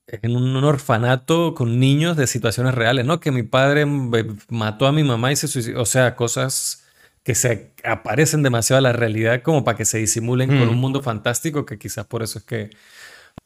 [0.07, 3.19] en un orfanato con niños de situaciones reales, ¿no?
[3.19, 5.81] Que mi padre me- mató a mi mamá y se suicidó.
[5.81, 6.83] O sea, cosas
[7.23, 10.71] que se aparecen demasiado a la realidad como para que se disimulen con Mm.
[10.71, 12.69] un mundo fantástico que quizás por eso es que...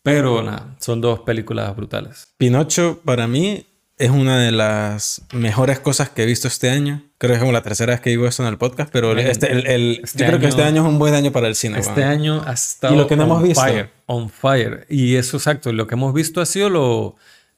[0.03, 2.27] Pero nada, son dos películas brutales.
[2.37, 3.65] Pinocho para mí
[3.99, 7.03] es una de las mejores cosas que he visto este año.
[7.19, 9.51] Creo que es como la tercera vez que digo eso en el podcast, pero este,
[9.51, 11.55] el, el- este yo creo que año- este año es un buen año para el
[11.55, 11.77] cine.
[11.79, 13.61] Este año ha estado Y lo que no hemos visto.
[13.61, 14.85] fire, on fire.
[14.89, 17.15] Y eso exacto, lo que hemos visto ha sido lo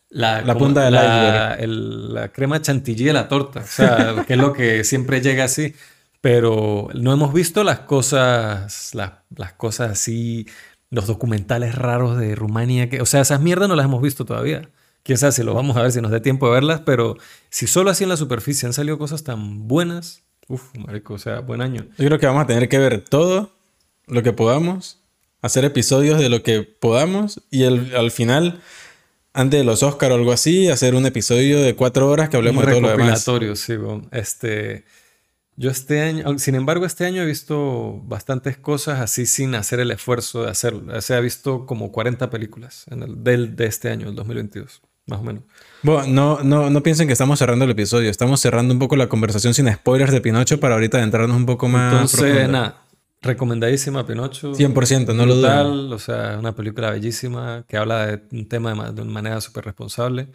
[0.09, 4.33] la, La punta del la, el- la crema chantilly de la torta, o sea, que
[4.33, 5.73] es lo que siempre llega así,
[6.21, 10.47] pero no hemos visto las cosas las, las cosas así,
[10.89, 14.67] los documentales raros de Rumania, que, o sea, esas mierdas no las hemos visto todavía.
[15.03, 17.17] Quién sabe si lo vamos a ver, si nos dé tiempo de verlas, pero
[17.49, 21.39] si solo así en la superficie han salido cosas tan buenas, uff, marico, o sea,
[21.39, 21.85] buen año.
[21.97, 23.51] Yo creo que vamos a tener que ver todo
[24.07, 24.99] lo que podamos,
[25.41, 28.61] hacer episodios de lo que podamos y el- al final,
[29.33, 32.63] antes de los Oscar o algo así, hacer un episodio de cuatro horas que hablemos
[32.63, 33.23] Un de todo lo demás.
[33.55, 33.73] sí.
[34.11, 34.83] Este,
[35.55, 39.89] yo este año, sin embargo, este año he visto bastantes cosas así sin hacer el
[39.89, 40.95] esfuerzo de hacerlo.
[40.95, 44.81] O sea, he visto como 40 películas en el, del, de este año, el 2022,
[45.07, 45.43] más o menos.
[45.83, 49.09] Bueno, no, no, no piensen que estamos cerrando el episodio, estamos cerrando un poco la
[49.09, 51.93] conversación sin spoilers de Pinocho para ahorita adentrarnos un poco más.
[51.93, 52.83] Entonces, nada,
[53.21, 54.53] recomendadísima Pinocho.
[54.53, 55.95] 100%, no lo dudo.
[55.95, 59.41] O sea, una película bellísima que habla de un tema de, ma- de una manera
[59.41, 60.27] súper responsable.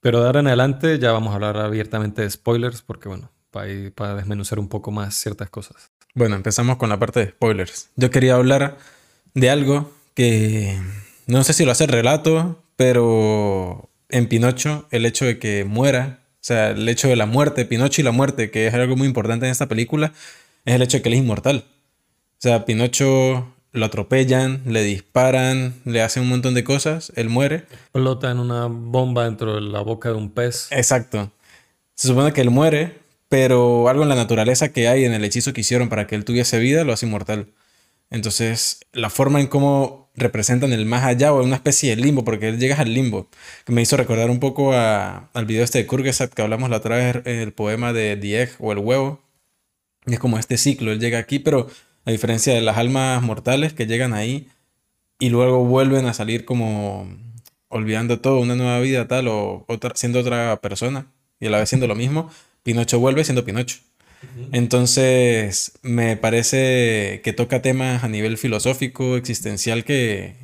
[0.00, 3.68] Pero de ahora en adelante ya vamos a hablar abiertamente de spoilers porque, bueno, para,
[3.68, 5.90] ir- para desmenuzar un poco más ciertas cosas.
[6.14, 7.90] Bueno, empezamos con la parte de spoilers.
[7.96, 8.78] Yo quería hablar
[9.34, 10.80] de algo que
[11.26, 16.20] no sé si lo hace el relato, pero en Pinocho el hecho de que muera,
[16.34, 19.08] o sea, el hecho de la muerte, Pinocho y la muerte, que es algo muy
[19.08, 20.12] importante en esta película,
[20.64, 21.64] es el hecho de que él es inmortal.
[21.66, 27.64] O sea, Pinocho lo atropellan, le disparan, le hacen un montón de cosas, él muere.
[27.72, 30.68] Explota en una bomba dentro de la boca de un pez.
[30.70, 31.32] Exacto.
[31.96, 35.52] Se supone que él muere, pero algo en la naturaleza que hay en el hechizo
[35.52, 37.48] que hicieron para que él tuviese vida lo hace inmortal.
[38.10, 42.48] Entonces, la forma en cómo representan el más allá o una especie de limbo, porque
[42.48, 43.28] él llegas al limbo,
[43.64, 46.96] que me hizo recordar un poco al video este de Kurgesat que hablamos la otra
[46.96, 49.20] vez, el poema de The o el huevo.
[50.06, 51.68] Y es como este ciclo, él llega aquí, pero
[52.04, 54.48] a diferencia de las almas mortales que llegan ahí
[55.18, 57.08] y luego vuelven a salir como
[57.68, 61.06] olvidando todo, una nueva vida tal o otra, siendo otra persona
[61.40, 62.30] y a la vez siendo lo mismo,
[62.62, 63.78] Pinocho vuelve siendo Pinocho.
[64.52, 70.34] Entonces, me parece que toca temas a nivel filosófico, existencial, que,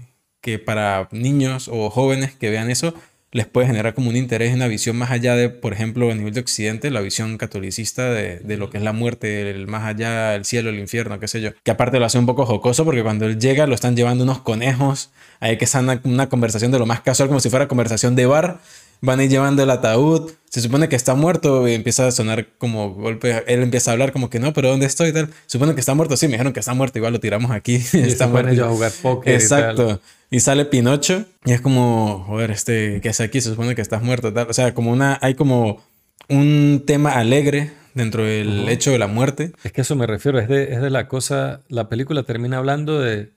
[0.41, 2.95] que para niños o jóvenes que vean eso
[3.35, 6.33] les puede generar como un interés, una visión más allá de, por ejemplo, a nivel
[6.33, 10.37] de Occidente, la visión catolicista de, de lo que es la muerte, el más allá,
[10.37, 11.51] el cielo, el infierno, qué sé yo.
[11.65, 14.39] Que aparte lo hace un poco jocoso porque cuando él llega lo están llevando unos
[14.39, 15.11] conejos,
[15.41, 18.61] hay que sana una conversación de lo más casual, como si fuera conversación de bar.
[19.01, 22.47] Van a ir llevando el ataúd, se supone que está muerto y empieza a sonar
[22.59, 23.43] como golpe.
[23.49, 25.13] Él empieza a hablar como que no, pero ¿dónde estoy?
[25.13, 25.29] Tal.
[25.47, 27.83] Supone que está muerto, sí, me dijeron que está muerto, igual lo tiramos aquí.
[27.93, 29.87] Y está ponen ellos a jugar póker y Exacto.
[29.87, 30.01] tal.
[30.31, 33.41] Y sale Pinocho y es como, joder, este, ¿qué hace aquí?
[33.41, 34.49] Se supone que estás muerto, tal.
[34.49, 35.83] O sea, como una, hay como
[36.29, 39.53] un tema alegre dentro del hecho de la muerte.
[39.65, 42.59] Es que a eso me refiero, es de, es de la cosa, la película termina
[42.59, 43.33] hablando de,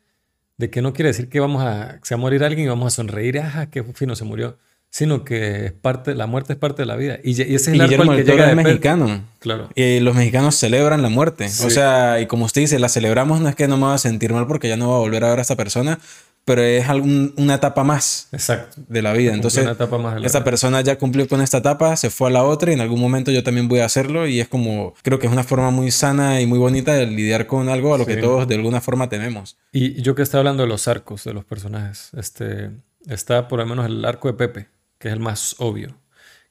[0.58, 2.94] de que no quiere decir que vamos a, se va a morir alguien y vamos
[2.94, 4.58] a sonreír, ajá, qué fino se murió,
[4.90, 7.20] sino que es parte, la muerte es parte de la vida.
[7.24, 9.24] Y, ese es el y arco al que llega es mexicano.
[9.40, 9.70] Claro.
[9.76, 11.50] Y los mexicanos celebran la muerte.
[11.50, 11.66] Sí.
[11.66, 13.98] O sea, y como usted dice, la celebramos no es que no me va a
[14.00, 16.00] sentir mal porque ya no va a volver a ver a esta persona,
[16.46, 18.82] pero es algún- una etapa más Exacto.
[18.88, 19.34] de la vida.
[19.34, 22.44] Entonces, una etapa más esta persona ya cumplió con esta etapa, se fue a la
[22.46, 25.28] otra y en algún momento yo también voy a hacerlo y es como, creo que
[25.28, 28.16] es una forma muy sana y muy bonita de lidiar con algo a lo que
[28.16, 28.22] Sí.
[28.22, 29.58] todos de alguna forma tenemos.
[29.74, 32.72] Y yo que estaba hablando de los arcos de los personajes, este,
[33.10, 34.68] está por lo menos el arco de Pepe,
[35.00, 35.96] que es el más obvio,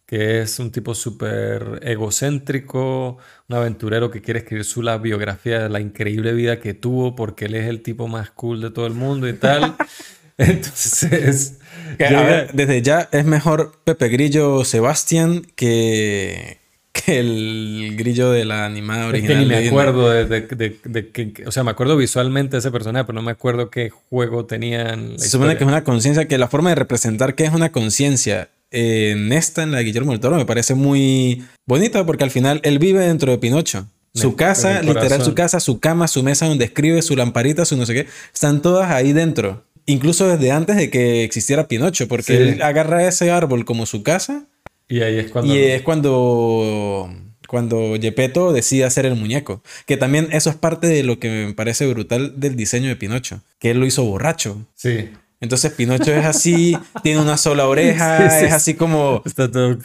[0.07, 3.19] que es un tipo súper egocéntrico,
[3.49, 7.47] un aventurero que quiere escribir su la biografía de la increíble vida que tuvo porque
[7.47, 9.77] él es el tipo más cool de todo el mundo y tal.
[10.39, 11.59] Entonces,
[11.99, 16.59] Que, a llega- ver, desde ya es mejor Pepe Grillo Sebastián que,
[17.05, 19.35] que el grillo de la animada es original.
[19.37, 22.59] que ni me acuerdo de, de- de- de que, o sea, me acuerdo visualmente de
[22.59, 25.19] ese personaje, pero no me acuerdo qué juego tenían.
[25.19, 28.49] Se supone que es una conciencia, que la forma de representar que es una conciencia
[28.71, 32.61] en esta, en la de Guillermo del Toro, me parece muy bonita porque al final
[32.65, 33.87] él vive dentro de Pinocho.
[34.13, 37.85] Su casa, literal, su casa, su cama, su mesa donde escribe, su lamparita, su no
[37.85, 39.63] sé qué, están todas ahí dentro.
[39.85, 42.33] Incluso desde antes de que existiera Pinocho, porque Sí.
[42.33, 44.45] él agarra ese árbol como su casa
[44.89, 45.55] Y ahí es cuando...
[45.55, 47.11] y es cuando,
[47.49, 49.63] cuando Gepetto decide hacer el muñeco.
[49.87, 53.41] Que también eso es parte de lo que me parece brutal del diseño de Pinocho,
[53.59, 54.65] que él lo hizo borracho.
[54.75, 55.11] Sí.
[55.39, 59.23] Entonces Pinocho es así, tiene una sola oreja, Sí, sí, es así como...
[59.27, 59.77] Está todo.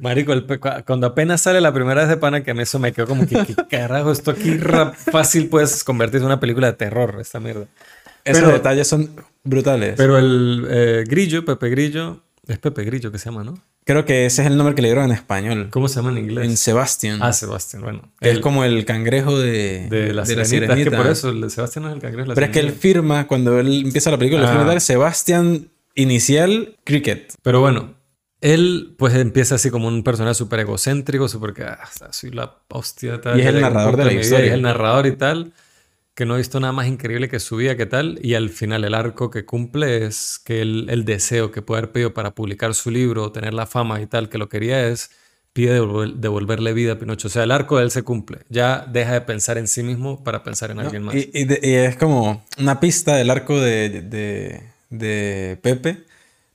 [0.00, 0.44] Marico, el
[0.84, 3.26] cuando apenas sale la primera vez de pana, que a mí eso me quedó como
[3.26, 4.10] que, ¿qué carajo?
[4.10, 7.66] Esto aquí rap- fácil puedes convertirse en una película de terror, esta mierda.
[8.24, 9.10] Esos Pero- detalles son
[9.44, 9.94] brutales.
[9.96, 13.54] Pero el eh, Grillo, Pepe Grillo, es Pepe Grillo que se llama, ¿no?
[13.84, 15.68] Creo que ese es el nombre que le dieron en español.
[15.70, 16.44] ¿Cómo se llama en inglés?
[16.44, 17.18] En Sebastian.
[17.22, 18.12] Ah, Sebastián, bueno.
[18.20, 20.74] es El- como el cangrejo de, de la sirenita.
[20.78, 22.28] Es que por eso, el de Sebastián no es el cangrejo.
[22.28, 22.80] la Pero es que él sirenita.
[22.82, 24.52] firma, cuando él empieza la película, Ah.
[24.52, 27.34] firma tal Sebastian inicial Cricket.
[27.42, 27.94] Pero bueno,
[28.40, 31.78] él pues empieza así como un personaje súper egocéntrico, súper que ah,
[32.10, 33.20] soy la hostia.
[33.20, 34.46] Tal, Y es el narrador de la historia.
[34.46, 35.52] Y es el narrador y tal,
[36.14, 38.18] que no he visto nada más increíble que su vida, que tal.
[38.22, 41.92] Y al final el arco que cumple es que el, el deseo que puede haber
[41.92, 45.10] pedido para publicar su libro, tener la fama y tal, que lo quería es,
[45.54, 47.28] pide devolver- devolverle vida a Pinocho.
[47.28, 48.40] O sea, el arco de él se cumple.
[48.50, 51.14] Ya deja de pensar en sí mismo para pensar en alguien más.
[51.14, 56.04] Y, y de- y es como una pista del arco de, de, de Pepe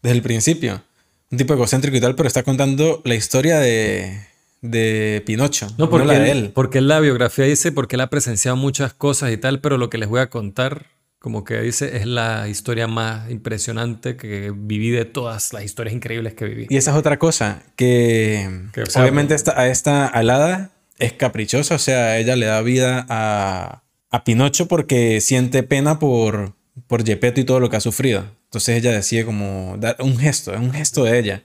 [0.04, 0.84] desde el principio.
[1.32, 4.27] Un tipo egocéntrico y tal, pero está contando la historia de,
[4.62, 8.58] de Pinocho, No, porque, la de él- porque la biografía dice, porque él ha presenciado
[8.58, 10.88] muchas cosas y tal, pero lo que les voy a contar,
[11.20, 16.34] como que dice, es la historia más impresionante que viví de todas las historias increíbles
[16.34, 16.68] que viví.
[16.70, 21.14] Y esa es otra cosa, que, Que, o sea, obviamente esta, a esta alada es
[21.14, 26.54] caprichosa, o sea, ella le da vida a, a Pinocho porque siente pena por,
[26.88, 28.26] por Gepetto y todo lo que ha sufrido.
[28.46, 31.44] Entonces ella decide como dar un gesto, es un gesto de ella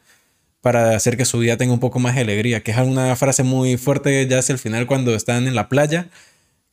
[0.62, 3.42] para hacer que su vida tenga un poco más de alegría, que es una frase
[3.42, 6.08] muy fuerte ya hacia el final cuando están en la playa,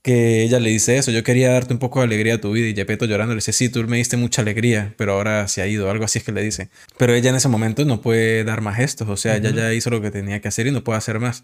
[0.04, 2.68] que ella le dice eso, yo quería darte un poco de alegría a tu vida
[2.68, 5.68] y Gepetto llorando le dice, sí, tú me diste mucha alegría, pero ahora se ha
[5.68, 6.70] ido, algo así es que le dice.
[6.98, 9.90] Pero ella en ese momento no puede dar más gestos, o sea, ella ya hizo
[9.90, 11.44] lo que tenía que hacer y no puede hacer más.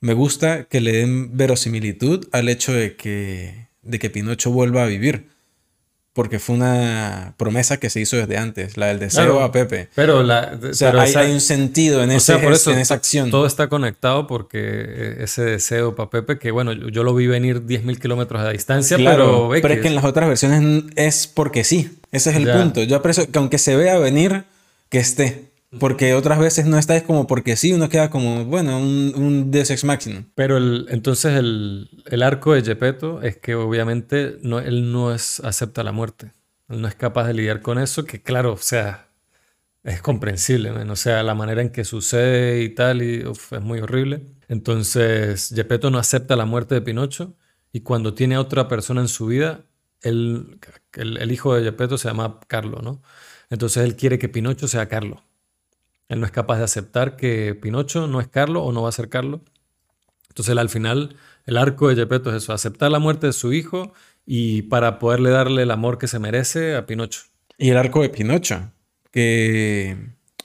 [0.00, 4.86] Me gusta que le den verosimilitud al hecho de que, de que Pinocho vuelva a
[4.86, 5.28] vivir,
[6.14, 9.42] porque fue una promesa que se hizo desde antes, la del deseo Claro.
[9.44, 9.88] a Pepe.
[9.94, 12.70] Pero, la, O sea, pero hay, esa- hay un sentido en, ese sea, por eso
[12.70, 13.30] en esa acción.
[13.30, 17.62] todo está conectado porque eh, ese deseo para Pepe, que bueno, yo, lo vi venir
[17.66, 21.64] 10.000 kilómetros de distancia, Claro, pero, pero es que en las otras versiones es porque
[21.64, 21.98] sí.
[22.12, 22.58] Ese es el Ya.
[22.60, 22.82] punto.
[22.82, 24.44] Yo aprecio que aunque se vea venir,
[24.90, 25.51] que esté.
[25.80, 29.50] Porque otras veces no está, es como porque sí, uno queda como, bueno, un, un
[29.50, 29.84] Deus Ex.
[30.34, 35.40] Pero el, entonces el, el arco de Gepetto es que obviamente no, él no es,
[35.40, 36.32] acepta la muerte.
[36.68, 39.08] Él no es capaz de lidiar con eso, que claro, o sea,
[39.84, 40.90] es comprensible, man.
[40.90, 44.26] O sea, la manera en que sucede y tal, y uf, es muy horrible.
[44.48, 47.34] Entonces, Gepetto no acepta la muerte de Pinocho
[47.72, 49.64] y cuando tiene a otra persona en su vida,
[50.02, 50.58] él,
[50.94, 53.02] el, el hijo de Gepetto se llama Carlo, ¿no?
[53.50, 55.24] Entonces él quiere que Pinocho sea Carlo.
[56.12, 58.92] Él no es capaz de aceptar que Pinocho no es Carlo o no va a
[58.92, 59.40] ser Carlo.
[60.28, 63.94] Entonces al final, el arco de Gepetto es eso, aceptar la muerte de su hijo
[64.26, 67.22] y para poderle darle el amor que se merece a Pinocho.
[67.56, 68.70] Y el arco de Pinocho,
[69.10, 69.96] que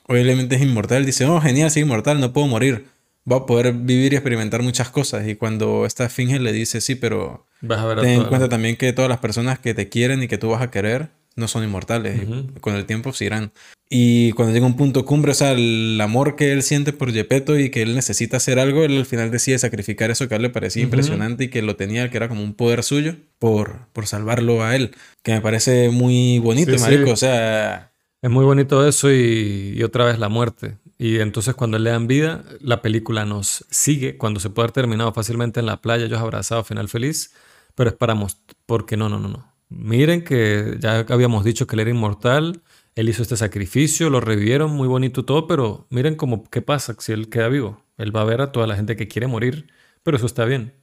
[0.08, 2.86] obviamente es inmortal, dice, oh, genial, soy inmortal, no puedo morir.
[3.26, 5.28] Voy a poder vivir y experimentar muchas cosas.
[5.28, 8.48] Y cuando esta finge le dice, sí, pero Vas a ver a ten en cuenta
[8.48, 11.50] también que todas las personas que te quieren y que tú vas a querer no
[11.50, 12.22] son inmortales.
[12.24, 13.52] y con el tiempo se irán.
[13.90, 17.58] Y cuando llega un punto cumbre, o sea, el amor que él siente por Gepetto
[17.58, 20.44] y que él necesita hacer algo, él al final decide sacrificar eso que a él
[20.44, 24.06] le parecía impresionante y que lo tenía, que era como un poder suyo, por, por
[24.06, 24.92] salvarlo a él.
[25.24, 26.84] Que me parece muy bonito, Sí, sí.
[26.84, 27.12] marico.
[27.12, 30.78] O sea, Es muy bonito eso y, y otra vez la muerte.
[30.98, 34.18] Y entonces cuando le dan vida, la película nos sigue.
[34.18, 37.32] Cuando se puede haber terminado fácilmente en la playa, ellos abrazados, final feliz.
[37.76, 39.54] Pero esperamos, porque no, no, no, no.
[39.70, 42.62] Miren que ya habíamos dicho que él era inmortal,
[42.98, 47.12] él hizo este sacrificio, lo revivieron, muy bonito todo, pero miren cómo, qué pasa si
[47.12, 47.84] él queda vivo.
[47.98, 49.68] Él va a ver a toda la gente que quiere morir,
[50.02, 50.74] pero eso está bien,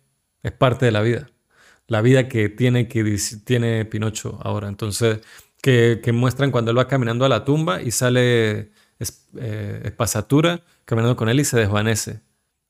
[0.44, 1.28] es parte de la vida.
[1.88, 4.68] La vida que tiene, que tiene Pinocho ahora.
[4.68, 5.20] Entonces,
[5.60, 8.70] que, que muestran cuando él va caminando a la tumba y sale
[9.40, 12.20] eh, espasatura caminando con él y se desvanece.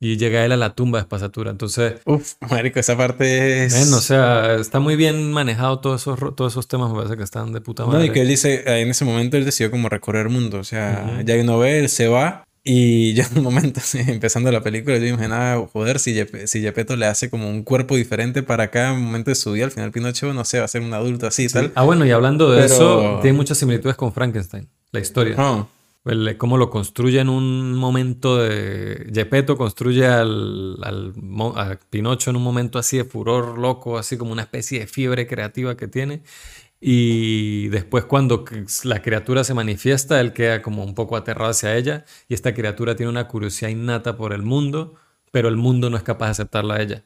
[0.05, 1.51] Y llega él a la tumba de espasatura.
[1.51, 1.95] Entonces.
[2.05, 3.91] Uf, marico, esa parte es.
[3.91, 6.91] o sea, está muy bien manejado todos esos, todos esos temas.
[6.91, 8.01] Me parece que están de puta madre.
[8.01, 10.59] No, y que él dice, en ese momento él decidió como recorrer el mundo.
[10.59, 12.45] O sea, ya uno ve, él se va.
[12.63, 17.07] Y ya en un momento, empezando la película, yo imaginaba, joder, si, si Gepetto le
[17.07, 20.45] hace como un cuerpo diferente para cada momento de su vida, al final Pinocho, no
[20.45, 21.73] sé, va a ser un adulto así y tal.
[21.75, 25.67] Ah, bueno, y hablando de eso, tiene muchas similitudes con Frankenstein, la historia.
[26.07, 29.11] Ah cómo lo construye en un momento de...
[29.13, 31.15] Gepetto construye al, al,
[31.57, 35.27] a Pinocho en un momento así de furor loco, así como una especie de fiebre
[35.27, 36.23] creativa que tiene.
[36.81, 38.45] Y después cuando
[38.85, 42.97] la criatura se manifiesta, él queda como un poco aterrado hacia ella y esta criatura
[42.97, 44.97] tiene una curiosidad innata por el mundo,
[45.33, 47.05] pero el mundo no es capaz de aceptarla a ella.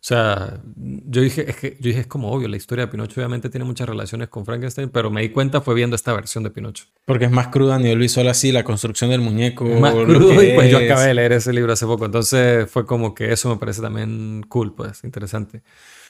[0.00, 3.20] O sea, yo dije, es que, yo dije, es como obvio, la historia de Pinocho
[3.20, 6.50] obviamente tiene muchas relaciones con Frankenstein, pero me di cuenta fue viendo esta versión de
[6.50, 6.84] Pinocho.
[7.04, 9.64] Porque es más cruda a nivel visual así, la construcción del muñeco.
[9.64, 13.12] más crudo y pues yo acabé de leer ese libro hace poco, entonces fue como
[13.12, 15.62] que eso me parece también cool, pues, interesante.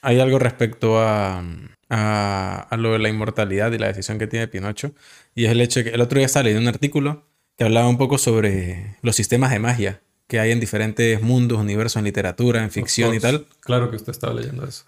[0.02, 1.42] Hay algo respecto a,
[1.88, 4.92] a, a lo de la inmortalidad y la decisión que tiene Pinocho,
[5.34, 7.26] y es el hecho de que el otro día estaba leyendo un artículo
[7.56, 11.96] que hablaba un poco sobre los sistemas de magia que hay en diferentes mundos, universos,
[11.96, 13.46] en literatura, en ficción y tal.
[13.60, 14.84] Claro que usted estaba leyendo eso.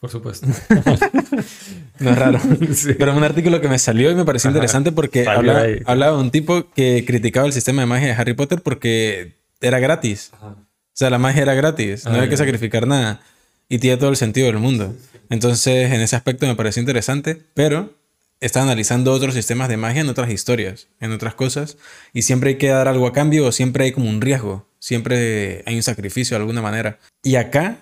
[0.00, 0.48] Por supuesto.
[2.00, 2.40] no es raro.
[2.98, 6.32] Pero es un artículo que me salió y me pareció interesante porque hablaba, de un
[6.32, 10.32] tipo que criticaba el sistema de magia de Harry Potter porque era gratis.
[10.42, 10.56] O
[10.92, 12.04] sea, la magia era gratis.
[12.04, 13.20] no había que sacrificar nada.
[13.68, 14.92] Y tiene todo el sentido del mundo.
[15.30, 17.40] Entonces, en ese aspecto me pareció interesante.
[17.54, 17.94] Pero
[18.40, 21.78] está analizando otros sistemas de magia en otras historias, en otras cosas.
[22.12, 24.66] Y siempre hay que dar algo a cambio o siempre hay como un riesgo.
[24.82, 26.98] Siempre hay un sacrificio de alguna manera.
[27.22, 27.76] Y acá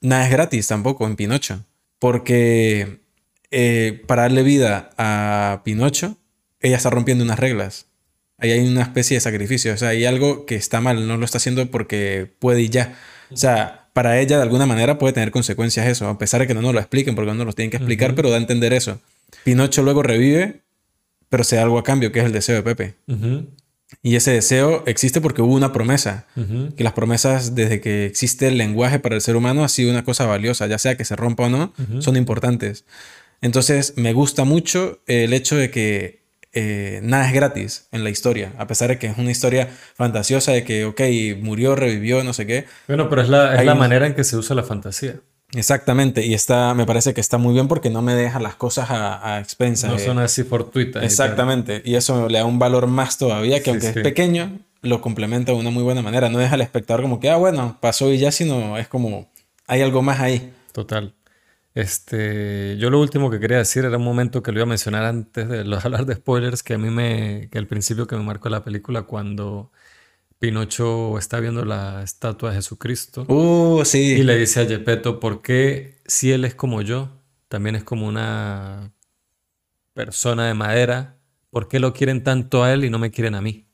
[0.00, 1.64] nada es gratis tampoco en Pinocho.
[1.98, 3.00] Porque
[3.50, 6.16] eh, para darle vida a Pinocho,
[6.60, 7.86] ella está rompiendo unas reglas.
[8.36, 9.74] Ahí hay una especie de sacrificio.
[9.74, 11.08] O sea, hay algo que está mal.
[11.08, 12.96] No lo está haciendo porque puede y ya.
[13.32, 16.06] O sea, para ella de alguna manera puede tener consecuencias eso.
[16.06, 18.14] A pesar de que no nos lo expliquen porque no nos lo tienen que explicar,
[18.14, 19.00] pero da a entender eso.
[19.42, 20.60] Pinocho luego revive,
[21.28, 22.94] pero se da algo a cambio, que es el deseo de Pepe.
[24.02, 26.26] Y ese deseo existe porque hubo una promesa.
[26.76, 30.04] Que las promesas, desde que existe el lenguaje para el ser humano, ha sido una
[30.04, 32.84] cosa valiosa, ya sea que se rompa o no, son importantes.
[33.40, 36.18] Entonces, me gusta mucho el hecho de que
[36.52, 40.52] eh, nada es gratis en la historia, a pesar de que es una historia fantasiosa
[40.52, 41.00] de que, ok,
[41.40, 42.64] murió, revivió, no sé qué.
[42.88, 45.20] Bueno, pero es la, es la manera en que se usa la fantasía.
[45.54, 48.90] Exactamente, y está, me parece que está muy bien porque no me deja las cosas
[48.90, 49.90] a, a expensas.
[49.90, 51.02] No son así fortuitas.
[51.02, 55.52] Exactamente, y, eso le da un valor más todavía, que aunque es pequeño, lo complementa
[55.52, 56.28] de una muy buena manera.
[56.28, 59.30] No deja al espectador como que, ah, bueno, pasó y ya, sino es como,
[59.66, 60.52] hay algo más ahí.
[60.72, 61.14] Total.
[61.74, 65.04] Este, yo lo último que quería decir era un momento que lo iba a mencionar
[65.04, 68.48] antes de hablar de spoilers, que a mí me, que al principio que me marcó
[68.48, 69.70] la película cuando
[70.38, 73.24] Pinocho está viendo la estatua de Jesucristo.
[73.28, 74.12] Uh, sí.
[74.12, 77.10] Y le dice a Gepetto, ¿por qué si él es como yo,
[77.48, 78.92] también es como una
[79.94, 81.16] persona de madera,
[81.50, 83.66] ¿por qué lo quieren tanto a él y no me quieren a mí?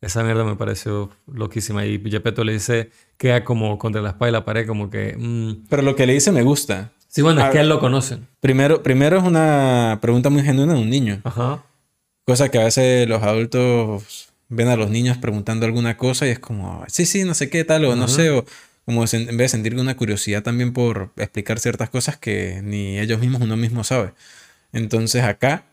[0.00, 1.84] Esa mierda me pareció loquísima.
[1.84, 5.16] Y Gepetto le dice, queda como contra la espalda y la pared, como que...
[5.18, 5.66] Mm".
[5.68, 6.92] Pero lo que le dice me gusta.
[7.08, 8.18] Sí, bueno, es que él lo conoce.
[8.40, 11.20] Primero, primero es una pregunta muy genuina de un niño.
[11.24, 11.64] Ajá.
[12.24, 16.38] Cosa que a veces los adultos ven a los niños preguntando alguna cosa y es
[16.38, 18.44] como, sí, sí, no sé qué tal, o no sé, o
[18.84, 23.20] como en vez de sentir una curiosidad también por explicar ciertas cosas que ni ellos
[23.20, 24.12] mismos, uno mismo sabe.
[24.72, 25.66] Entonces acá,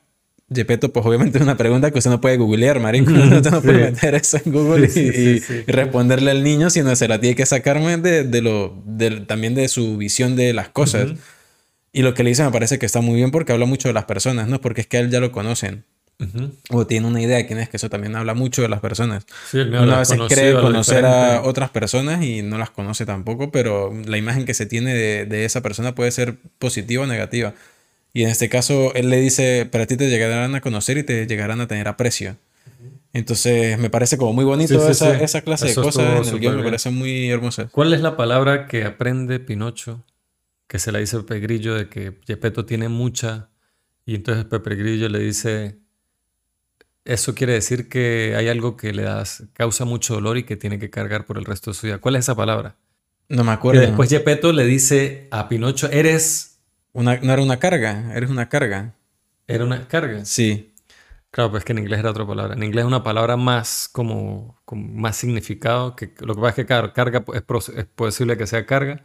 [0.53, 3.11] Gepetto, pues obviamente es una pregunta que usted no puede googlear, marico.
[3.11, 7.35] Usted no puede meter eso en Google y, responderle al niño, sino se la tiene
[7.35, 11.13] que sacarme de, de lo, de, también de su visión de las cosas.
[11.93, 13.93] Y lo que le dice me parece que está muy bien porque habla mucho de
[13.93, 14.59] las personas, ¿no?
[14.59, 15.85] Porque es que a él ya lo conocen.
[16.69, 19.25] O tiene una idea de quién es, que eso también habla mucho de las personas.
[19.51, 24.17] Sí, Una vez cree conocer a otras personas y no las conoce tampoco, pero la
[24.17, 27.53] imagen que se tiene de, esa persona puede ser positiva o negativa.
[28.13, 31.27] Y en este caso, él le dice, para ti te llegarán a conocer y te
[31.27, 32.37] llegarán a tener aprecio.
[33.11, 36.63] Entonces, me parece como muy bonito esa, esa, clase de cosas en el guion, me
[36.63, 37.67] parece muy hermosa.
[37.71, 40.03] ¿Cuál es la palabra que aprende Pinocho,
[40.67, 43.49] que se la dice Pepe Grillo, de que Gepetto tiene mucha,
[44.05, 45.77] y entonces Pepe Grillo le dice
[47.05, 50.79] eso quiere decir que hay algo que le das, causa mucho dolor y que tiene
[50.79, 51.99] que cargar por el resto de su vida.
[51.99, 52.75] ¿Cuál es esa palabra?
[53.29, 53.79] No me acuerdo.
[53.79, 56.59] Que después Gepetto le dice a Pinocho, eres...
[56.93, 58.95] Una, no era una carga, eres una carga.
[59.47, 60.25] ¿Era una carga?
[60.25, 60.73] Sí.
[61.29, 62.55] Claro, pues que en inglés era otra palabra.
[62.55, 65.95] En inglés es una palabra más como, más significado.
[65.95, 69.03] Que, lo que pasa es que claro, carga es, es posible que sea carga.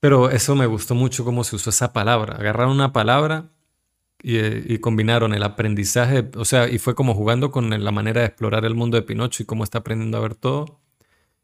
[0.00, 2.36] Pero eso me gustó mucho cómo se usó esa palabra.
[2.36, 3.51] Agarraron una palabra
[4.22, 8.64] y, combinaron el aprendizaje, o sea, y fue como jugando con la manera de explorar
[8.64, 10.80] el mundo de Pinocho y cómo está aprendiendo a ver todo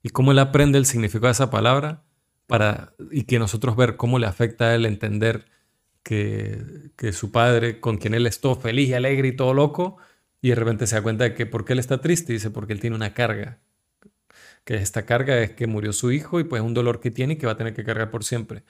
[0.03, 2.05] y cómo él aprende el significado de esa palabra
[2.47, 5.47] para y que nosotros ver cómo le afecta a él entender
[6.03, 6.63] que,
[6.97, 9.99] que su padre, con quien él es todo feliz y alegre y todo loco,
[10.41, 12.73] y de repente se da cuenta de que por qué él está triste, dice porque
[12.73, 13.59] él tiene una carga,
[14.65, 17.35] que esta carga es que murió su hijo y pues es un dolor que tiene
[17.35, 18.65] y que va a tener que cargar por siempre.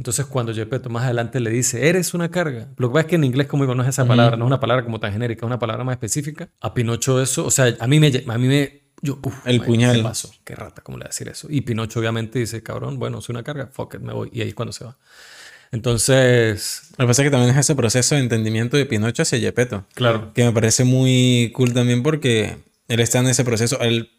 [0.00, 3.16] Entonces, cuando Gepetto más adelante le dice, eres una carga, lo que pasa es que
[3.16, 5.40] en inglés, como digo, no es esa palabra, no es una palabra como tan genérica,
[5.40, 6.48] es una palabra más específica.
[6.62, 9.96] A Pinocho eso, o sea, a mí me, a mí me, yo, uf, el puñal.
[9.96, 10.32] ¿Qué pasó?
[10.42, 11.48] Qué rata, ¿cómo le a decir eso?
[11.50, 14.30] Y Pinocho obviamente dice, cabrón, bueno, soy una carga, fuck it, me voy.
[14.32, 14.96] Y ahí es cuando se va.
[15.70, 16.84] Entonces...
[16.96, 19.84] Lo que pasa es que también es ese proceso de entendimiento de Pinocho hacia Gepetto.
[19.92, 20.32] Claro.
[20.32, 22.56] Que me parece muy cool también porque
[22.88, 23.78] él está en ese proceso.
[23.82, 24.10] Él,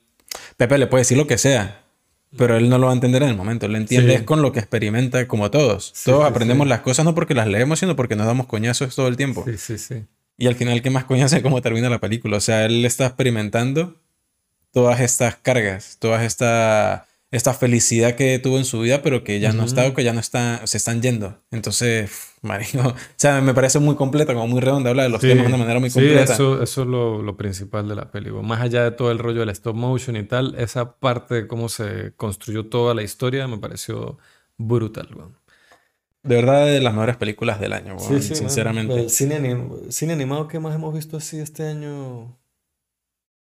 [0.58, 1.81] Pepe le puede decir lo que sea,
[2.38, 3.66] pero él no lo va a entender en el momento.
[3.66, 5.94] Él entiende es con lo que experimenta, como todos.
[6.06, 9.18] todos aprendemos las cosas no porque las leemos, sino porque nos damos coñazos todo el
[9.18, 9.44] tiempo.
[9.46, 10.04] Sí, sí, sí.
[10.38, 12.38] Y al final, ¿qué más coñazo es cómo termina la película?
[12.38, 13.96] O sea, él está experimentando
[14.72, 19.54] todas estas cargas, todas esta esta felicidad que tuvo en su vida, pero que ya
[19.54, 21.42] no está o que ya no está, se están yendo.
[21.50, 22.12] Entonces,
[22.42, 25.48] marico, o sea, me parece muy completa, como muy redonda, habla de los temas de
[25.48, 26.28] una manera muy completa.
[26.28, 28.42] Sí, eso, eso es lo, lo, principal de la película.
[28.42, 31.70] Más allá de todo el rollo del stop motion y tal, esa parte de cómo
[31.70, 34.18] se construyó toda la historia me pareció
[34.58, 35.08] brutal,
[36.24, 38.94] De verdad, de las mejores películas del año, sí, sinceramente.
[38.94, 42.38] El cine, cine animado que más hemos visto así este año,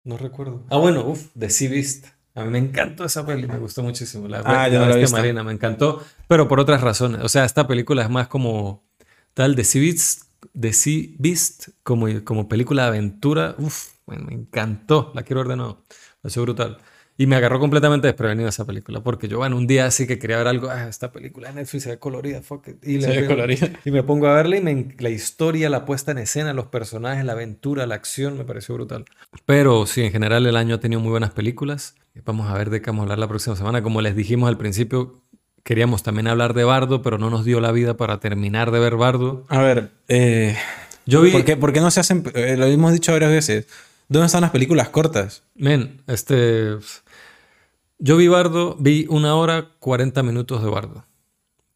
[0.04, 0.66] no recuerdo.
[0.68, 2.17] Ah, bueno, uff, The Sea Beast.
[2.38, 4.28] A mí me encantó esa peli, me gustó muchísimo.
[4.28, 7.20] La, ah, ya no la Marina, me encantó, pero por otras razones.
[7.24, 8.86] O sea, esta película es más como
[9.34, 10.22] tal de Sea Beast,
[10.52, 13.56] de sea Beast como, como película de aventura.
[13.58, 15.84] Uf, me encantó, la quiero ver de nuevo.
[15.88, 16.78] Me pareció brutal.
[17.20, 20.38] Y me agarró completamente desprevenido esa película, porque yo, bueno, un día así que quería
[20.38, 22.86] ver algo, ah, esta película de Netflix se ve colorida, fuck it.
[22.86, 23.70] Y, se ve colorida.
[23.84, 27.24] y me pongo a verla y me, la historia, la puesta en escena, los personajes,
[27.24, 29.04] la aventura, la acción, me pareció brutal.
[29.46, 31.96] Pero sí, en general el año ha tenido muy buenas películas.
[32.24, 33.82] Vamos a ver de qué vamos a hablar la próxima semana.
[33.82, 35.20] Como les dijimos al principio,
[35.64, 38.94] queríamos también hablar de Bardo, pero no nos dio la vida para terminar de ver
[38.94, 39.44] Bardo.
[39.48, 40.56] A ver, eh,
[41.04, 41.32] yo vi...
[41.32, 42.22] ¿por, qué, ¿por qué no se hacen...?
[42.34, 43.66] Eh, lo hemos dicho varias veces.
[44.08, 45.42] ¿Dónde están las películas cortas?
[45.56, 46.76] Men, este...
[47.98, 51.04] Yo vi Bardo, vi una hora 40 minutos de Bardo.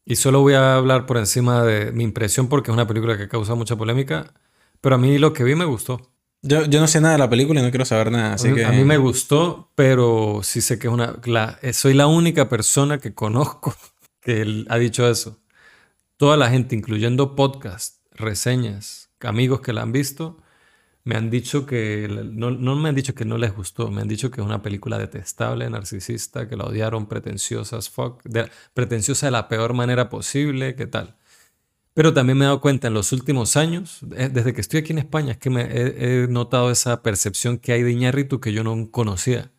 [0.05, 3.27] Y solo voy a hablar por encima de mi impresión porque es una película que
[3.27, 4.33] causa mucha polémica.
[4.79, 6.13] Pero a mí lo que vi me gustó.
[6.41, 8.53] Yo, yo no sé nada de la película y no quiero saber nada, así a,
[8.53, 8.65] que...
[8.65, 11.19] A mí me gustó, pero sí sé que es una...
[11.71, 13.73] soy la única persona que conozco
[14.21, 15.39] que ha dicho eso.
[16.17, 20.37] Toda la gente, incluyendo podcasts, reseñas, amigos que la han visto,
[21.05, 24.07] me han dicho que, no, no, me han dicho que no les gustó, me han
[24.07, 28.21] dicho que es una película detestable, narcisista, que la odiaron, pretenciosa fuck,
[28.73, 31.17] pretenciosa de la peor manera posible, ¿qué tal?
[31.93, 34.93] Pero también me he dado cuenta en los últimos años, eh, desde que estoy aquí
[34.93, 38.89] en España, es que he, notado esa percepción que hay de Iñárritu que yo no
[38.89, 39.51] conocía,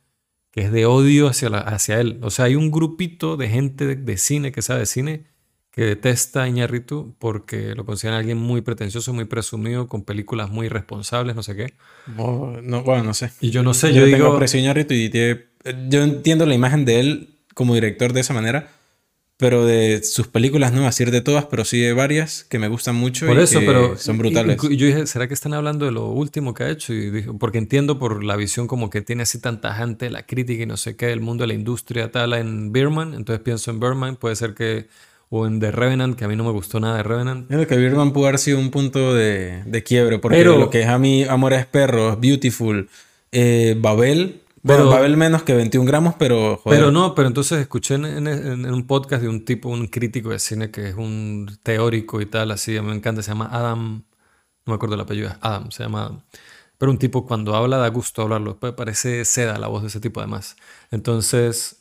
[0.50, 2.18] que es de odio hacia, hacia él.
[2.22, 5.33] O sea, hay un grupito de gente de, de cine que sabe de cine
[5.74, 10.66] que detesta a Iñárritu porque lo consideran alguien muy pretencioso, muy presumido, con películas muy
[10.66, 11.74] irresponsables, no sé qué.
[12.16, 13.32] no, bueno, no sé.
[13.40, 14.32] Y yo no sé, yo, yo, tengo digo...
[14.34, 18.70] aprecio a Iñárritu y yo entiendo la imagen de él como director de esa manera,
[19.36, 22.94] pero de sus películas no decir de todas, pero sí de varias que me gustan
[22.94, 24.62] mucho por y eso, que pero, son brutales.
[24.70, 26.92] Y, yo dije, ¿será que están hablando de lo último que ha hecho?
[26.92, 30.62] Y dije, porque entiendo por la visión como que tiene así tanta gente, la crítica
[30.62, 33.80] y no sé qué, el mundo de la industria tal en Birman, entonces pienso en
[33.80, 34.86] Birman, puede ser que
[35.36, 37.48] o en The Revenant, que a mí no me gustó nada de Revenant.
[37.48, 40.82] Creo que Birdman pudo haber sido un punto de, de quiebre, porque pero, lo que
[40.82, 42.88] es a mí Amores Perros, Beautiful,
[43.32, 46.78] eh, Babel, bueno, Babel menos que 21 gramos, pero joder.
[46.78, 50.30] Pero no, pero entonces escuché en, en, en, un podcast de un tipo, un crítico
[50.30, 54.04] de cine que es un teórico y tal, así, me encanta, se llama Adam,
[54.64, 56.20] no me acuerdo el apellido, es Adam, se llama Adam.
[56.78, 60.20] Pero un tipo cuando habla da gusto hablarlo, parece seda la voz de ese tipo
[60.20, 60.56] además.
[60.90, 61.78] Entonces,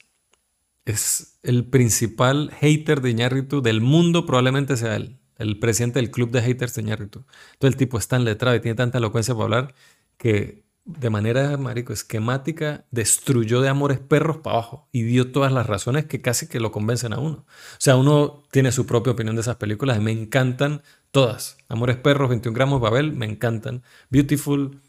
[0.85, 6.31] es el principal hater de Iñárritu del mundo, probablemente sea él, el presidente del club
[6.31, 7.25] de haters de Iñárritu.
[7.53, 9.75] Entonces el tipo es tan letrado y tiene tanta elocuencia para hablar
[10.17, 15.65] que de manera, marico, esquemática destruyó de amores perros para abajo y dio todas las
[15.65, 17.45] razones que casi que lo convencen a uno.
[17.47, 20.81] O sea, uno tiene su propia opinión de esas películas y me encantan
[21.11, 21.57] todas.
[21.69, 23.83] Amores perros, 21 gramos, Babel, me encantan.
[24.09, 24.81] Beautiful,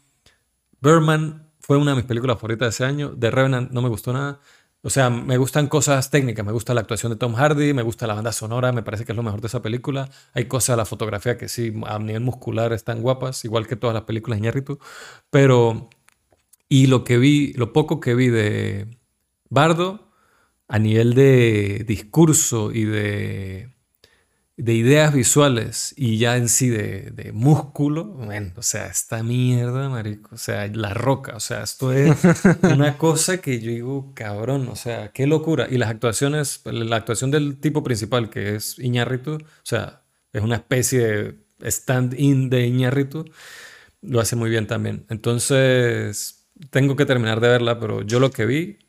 [0.81, 3.15] Birdman fue una de mis películas favoritas de ese año.
[3.17, 4.41] The Revenant no me gustó nada.
[4.85, 8.05] O sea, me gustan cosas técnicas, me gusta la actuación de Tom Hardy, me gusta
[8.05, 10.11] la banda sonora, me parece que es lo mejor de esa película.
[10.33, 13.95] Hay cosas de la fotografía que sí, a nivel muscular están guapas, igual que todas
[13.95, 14.77] las películas de Iñárritu.
[15.31, 15.89] Pero,
[16.69, 18.99] y lo que vi, lo poco que vi de
[19.49, 20.11] Bardo,
[20.67, 23.74] a nivel de discurso y de
[24.57, 29.89] de ideas visuales y ya en sí de, de músculo, bueno, o sea, esta mierda,
[29.89, 32.17] marico, o sea, la roca, o sea, esto es
[32.63, 35.67] una cosa que yo digo, cabrón, o sea, qué locura.
[35.69, 40.55] Y las actuaciones, la actuación del tipo principal, que es Iñárritu, o sea, es una
[40.55, 40.99] especie
[41.59, 43.25] de stand-in de Iñárritu,
[44.01, 45.05] lo hace muy bien también.
[45.09, 48.79] Entonces, tengo que terminar de verla, pero yo lo que vi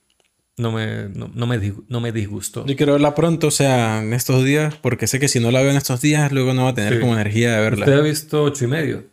[0.57, 2.65] no me, no, me, no me disgustó.
[2.67, 5.61] Yo quiero verla pronto, o sea, en estos días, porque sé que si no la
[5.61, 7.85] veo en estos días, luego no va a tener como energía de verla.
[7.85, 9.05] ¿Usted ha visto ocho y medio?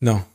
[0.00, 0.26] No.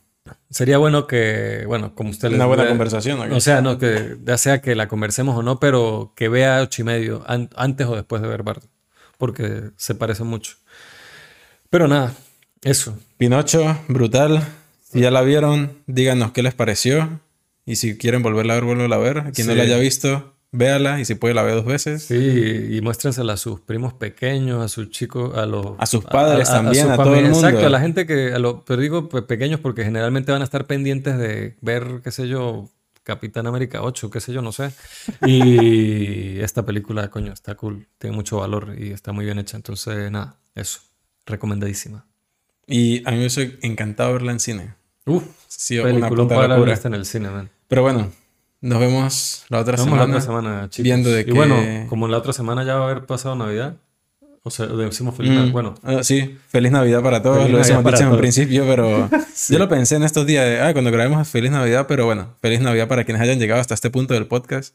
[0.49, 3.19] Sería bueno que, bueno, como usted le Una buena conversación.
[3.31, 6.83] O sea, no, que ya sea que la conversemos o no, pero que vea ocho
[6.83, 8.67] y medio antes o después de ver Bardo.
[9.17, 10.55] Porque se parece mucho.
[11.69, 12.13] Pero nada,
[12.61, 12.97] eso.
[13.17, 14.43] Pinocho, brutal.
[14.83, 17.19] Si ya la vieron, díganos qué les pareció.
[17.65, 19.31] Y si quieren volverla a ver, vuelvo a ver.
[19.33, 22.03] Quien no la haya visto, véala y si puede la ve dos veces.
[22.03, 25.73] Sí, y muéstrensela a sus primos pequeños, a sus chicos, a los...
[25.79, 27.39] A sus padres también, a, todo el mundo.
[27.39, 28.33] Exacto, a la gente que...
[28.33, 32.69] A pero digo pequeños porque generalmente van a estar pendientes de ver, qué sé yo,
[33.03, 34.71] Capitán América 8, qué sé yo, no sé.
[35.25, 39.57] Y esta película, coño, está cool, tiene mucho valor y está muy bien hecha.
[39.57, 40.79] Entonces, nada, eso,
[41.25, 42.05] recomendadísima.
[42.65, 44.73] Y a mí me hubiese encantado verla en cine.
[45.05, 46.79] Uf, sí, una puta para locura.
[46.81, 47.49] en el cine, man.
[47.67, 48.11] Pero bueno,
[48.63, 49.97] nos vemos la otra semana.
[49.97, 50.83] la otra semana, chicos.
[50.83, 51.57] Viendo de y bueno,
[51.89, 53.75] como la otra semana ya va a haber pasado Navidad.
[54.41, 55.49] O sea, decimos feliz Navidad.
[55.49, 55.51] Mm.
[55.51, 55.75] Bueno.
[55.83, 57.49] Ah, sí, feliz Navidad para todos.
[57.49, 59.09] lo decimos dicho en principio, pero
[59.49, 62.61] yo lo pensé en estos días de, ah, cuando grabemos feliz Navidad, pero bueno, feliz
[62.61, 64.73] Navidad para quienes hayan llegado hasta este punto del podcast.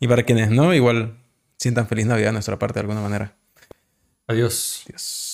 [0.00, 1.14] Y para quienes no, igual
[1.56, 3.36] sientan feliz Navidad de nuestra parte de alguna manera.
[4.26, 4.84] Adiós.
[4.86, 5.29] Adiós.